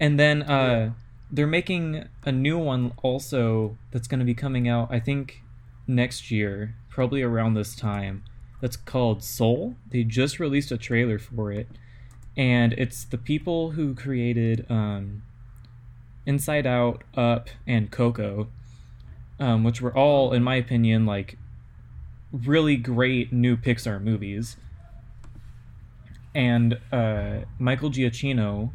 [0.00, 0.92] And then uh
[1.30, 5.42] they're making a new one also that's gonna be coming out, I think,
[5.86, 8.24] next year, probably around this time.
[8.60, 9.76] That's called Soul.
[9.88, 11.68] They just released a trailer for it.
[12.36, 15.22] And it's the people who created um
[16.26, 18.48] Inside Out, Up, and Coco.
[19.38, 21.38] Um, which were all, in my opinion, like
[22.30, 24.56] really great new Pixar movies.
[26.34, 28.72] And uh, Michael Giacchino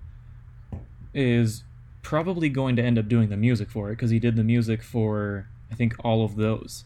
[1.15, 1.63] is
[2.03, 4.83] probably going to end up doing the music for it because he did the music
[4.83, 6.83] for I think all of those,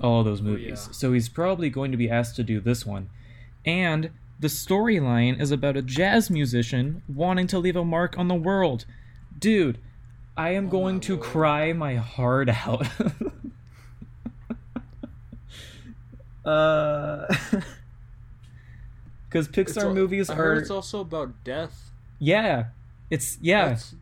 [0.00, 0.84] all of those movies.
[0.88, 0.92] yeah.
[0.92, 3.10] So he's probably going to be asked to do this one,
[3.66, 8.34] and The storyline is about a jazz musician wanting to leave a mark on the
[8.34, 8.84] world.
[9.38, 9.78] Dude,
[10.36, 11.26] I am going to Lord.
[11.26, 12.86] cry my heart out.
[16.44, 17.26] uh
[19.30, 21.90] cuz Pixar movies I heard are it's also about death.
[22.18, 22.66] yeah.
[23.10, 23.68] It's yeah.
[23.68, 23.94] That's,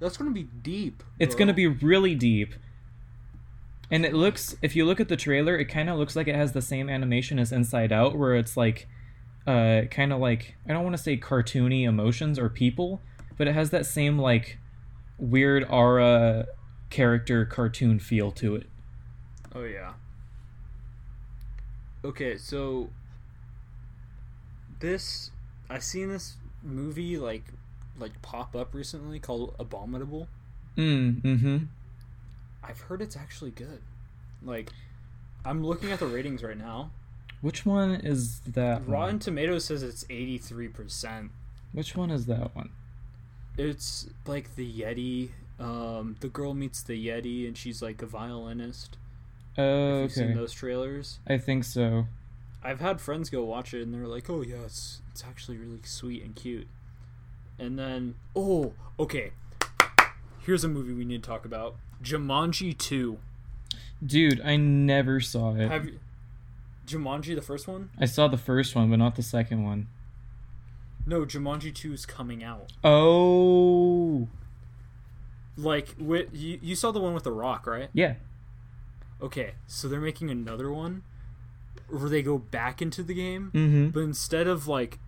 [0.00, 1.02] that's gonna be deep.
[1.18, 1.40] It's bro.
[1.40, 2.54] gonna be really deep.
[3.90, 6.34] And it looks, if you look at the trailer, it kind of looks like it
[6.34, 8.86] has the same animation as Inside Out, where it's like,
[9.46, 13.00] uh, kind of like I don't want to say cartoony emotions or people,
[13.38, 14.58] but it has that same like
[15.16, 16.46] weird aura
[16.90, 18.66] character cartoon feel to it.
[19.54, 19.94] Oh yeah.
[22.04, 22.90] Okay, so
[24.80, 25.30] this
[25.70, 27.44] I seen this movie like
[27.98, 30.28] like pop up recently called Abominable.
[30.76, 31.56] Mm, mm-hmm.
[32.62, 33.80] I've heard it's actually good.
[34.42, 34.70] Like
[35.44, 36.90] I'm looking at the ratings right now.
[37.40, 38.82] Which one is that?
[38.82, 38.90] one?
[38.90, 41.30] Rotten Tomatoes says it's 83%.
[41.72, 42.70] Which one is that one?
[43.56, 45.30] It's like the Yeti
[45.60, 48.96] um the girl meets the Yeti and she's like a violinist.
[49.56, 51.18] Oh, Have you seen those trailers?
[51.26, 52.06] I think so.
[52.62, 55.80] I've had friends go watch it and they're like, "Oh yeah, it's it's actually really
[55.84, 56.68] sweet and cute."
[57.58, 59.32] And then, oh, okay.
[60.40, 63.18] Here's a movie we need to talk about: Jumanji Two.
[64.04, 65.68] Dude, I never saw it.
[65.70, 65.98] Have you?
[66.86, 67.90] Jumanji, the first one?
[67.98, 69.88] I saw the first one, but not the second one.
[71.04, 72.72] No, Jumanji Two is coming out.
[72.84, 74.28] Oh,
[75.56, 77.88] Like, with, you you saw the one with the Rock, right?
[77.92, 78.14] yeah.
[79.20, 81.02] Okay, so they're making another one
[81.88, 83.88] where they go back into the game, Mm-hmm.
[83.88, 85.00] but instead of like,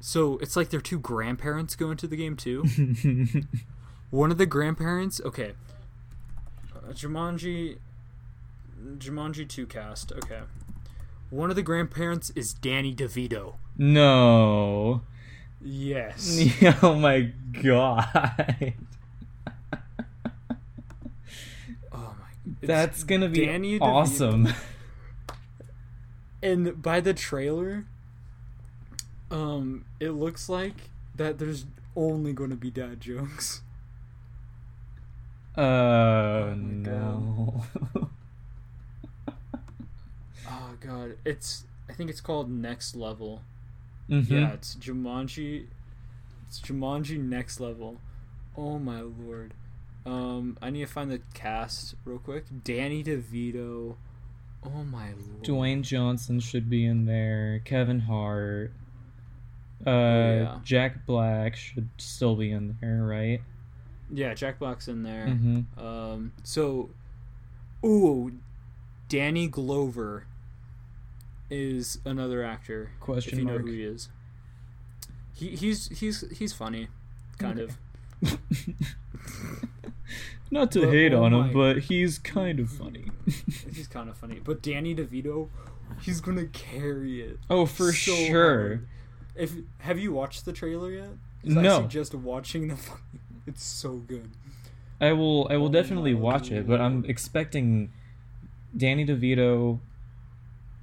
[0.00, 2.64] so it's like their two grandparents go into the game too.
[4.10, 5.52] One of the grandparents, okay.
[6.74, 7.78] Uh, Jumanji,
[8.96, 10.40] Jumanji two cast, okay.
[11.30, 13.56] One of the grandparents is Danny DeVito.
[13.76, 15.02] no.
[15.60, 16.38] Yes.
[16.82, 17.32] oh my
[17.62, 18.06] god.
[21.92, 22.52] Oh my.
[22.62, 23.82] That's gonna be Danny DeVito.
[23.82, 24.48] awesome.
[26.40, 27.86] And by the trailer,
[29.30, 31.66] um, it looks like that there's
[31.96, 33.62] only going to be dad jokes.
[35.56, 35.60] Uh,
[36.50, 37.64] my no.
[40.50, 43.42] Oh god, it's I think it's called Next Level.
[44.08, 44.30] Mhm.
[44.30, 45.66] Yeah, it's Jumanji.
[46.46, 48.00] It's Jumanji Next Level.
[48.56, 49.52] Oh my lord.
[50.06, 52.44] Um, I need to find the cast real quick.
[52.64, 53.96] Danny DeVito.
[54.64, 55.42] Oh my lord.
[55.42, 57.60] Dwayne Johnson should be in there.
[57.64, 58.72] Kevin Hart.
[59.86, 60.58] Uh, yeah.
[60.64, 63.40] Jack Black should still be in there, right?
[64.12, 65.26] Yeah, Jack Black's in there.
[65.26, 65.78] Mm-hmm.
[65.84, 66.90] Um, so,
[67.84, 68.32] ooh,
[69.08, 70.26] Danny Glover
[71.50, 72.90] is another actor.
[73.00, 73.60] Question if you mark.
[73.60, 74.08] know who he is.
[75.34, 76.88] He he's he's he's funny,
[77.38, 77.72] kind Okay.
[78.22, 78.38] of.
[80.50, 83.10] Not to But, hate oh on my- him, but he's kind of funny.
[83.74, 85.48] He's kind of funny, but Danny DeVito,
[86.00, 87.38] he's gonna carry it.
[87.50, 88.58] oh, for so sure.
[88.58, 88.88] hard.
[89.38, 91.10] If have you watched the trailer yet?
[91.44, 91.80] 'Cause I No.
[91.82, 92.76] suggest watching the.
[93.46, 94.30] It's so good.
[95.00, 95.46] I will.
[95.48, 97.90] I will Oh definitely my watch it, but I'm expecting
[98.76, 99.78] Danny DeVito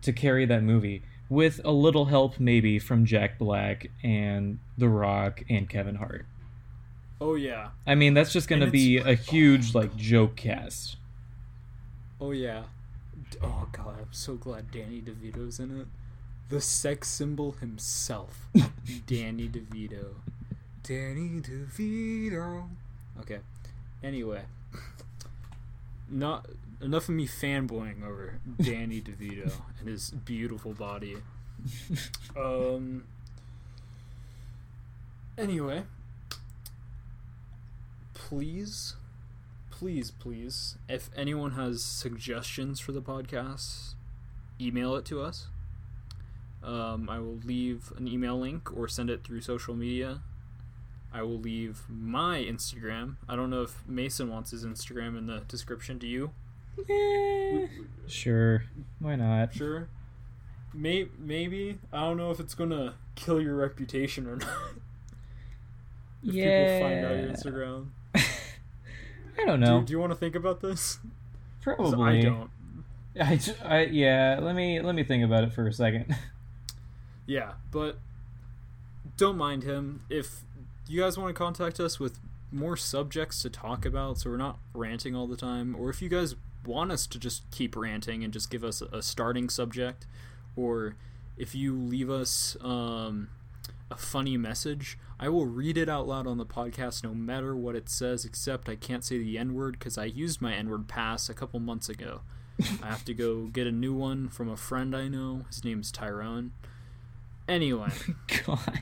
[0.02, 5.44] to carry that movie with a little help, maybe from Jack Black and The Rock
[5.50, 6.26] and Kevin Hart.
[7.22, 7.70] Oh yeah.
[7.86, 10.98] I mean, that's just gonna be a huge like joke cast.
[12.20, 12.64] Oh yeah.
[13.42, 15.88] Oh god, I'm so glad Danny DeVito's in it.
[16.50, 18.48] The sex symbol himself,
[19.08, 20.16] Danny DeVito.
[20.84, 22.68] Danny DeVito.
[23.20, 23.40] Okay.
[24.04, 24.44] Anyway,
[26.08, 26.46] not
[26.82, 31.18] enough of me fanboying over Danny DeVito and his beautiful body.
[32.38, 33.06] Um.
[35.38, 35.84] Anyway,
[38.14, 38.96] please
[39.78, 43.96] please, please, if anyone has suggestions for the podcast,
[44.60, 45.48] email it to us.
[46.66, 50.22] Um, I will leave an email link or send it through social media.
[51.14, 53.16] I will leave my Instagram.
[53.30, 55.98] I don't know if Mason wants his Instagram in the description.
[55.98, 56.32] Do you?
[56.90, 57.68] Eh,
[58.08, 58.66] sure,
[59.00, 59.54] why not?
[59.54, 59.88] Sure.
[60.74, 61.78] May- maybe.
[61.94, 64.50] I don't know if it's gonna kill your reputation or not.
[66.24, 66.68] if yeah.
[66.80, 67.88] people find out your Instagram.
[69.38, 69.82] I don't know.
[69.84, 71.00] do you want to think about this?
[71.62, 72.20] Probably.
[72.20, 72.50] I don't.
[73.22, 74.40] I, j- I- yeah.
[74.42, 76.14] Let me let me think about it for a second.
[77.26, 78.00] Yeah, but
[79.18, 80.02] don't mind him.
[80.10, 80.42] If
[80.88, 82.20] you guys want to contact us with
[82.52, 86.10] more subjects to talk about, so we're not ranting all the time, or if you
[86.10, 90.06] guys want us to just keep ranting and just give us a starting subject,
[90.56, 90.96] or
[91.38, 93.30] if you leave us um,
[93.90, 97.76] a funny message, I will read it out loud on the podcast no matter what
[97.76, 100.88] it says, except I can't say the N word because I used my N word
[100.88, 102.22] pass a couple months ago.
[102.84, 105.46] I have to go get a new one from a friend I know.
[105.50, 106.52] His name's Tyrone.
[107.48, 107.90] Anyway.
[108.46, 108.82] God.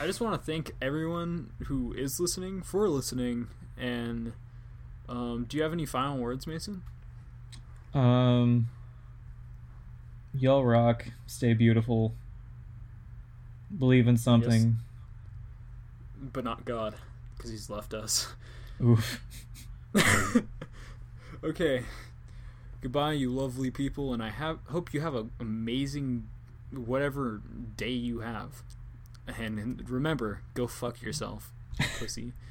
[0.00, 3.48] I just want to thank everyone who is listening for listening.
[3.76, 4.32] And
[5.08, 6.82] um, do you have any final words, Mason?
[7.94, 8.68] Um,
[10.34, 11.06] y'all rock.
[11.26, 12.14] Stay beautiful.
[13.76, 14.76] Believe in something.
[16.20, 16.94] But not God,
[17.36, 18.28] because he's left us.
[18.82, 19.20] Oof.
[21.44, 21.82] okay.
[22.80, 26.28] Goodbye, you lovely people, and I have hope you have an amazing
[26.70, 27.42] whatever
[27.76, 28.62] day you have.
[29.26, 31.52] And remember, go fuck yourself,
[31.98, 32.32] pussy.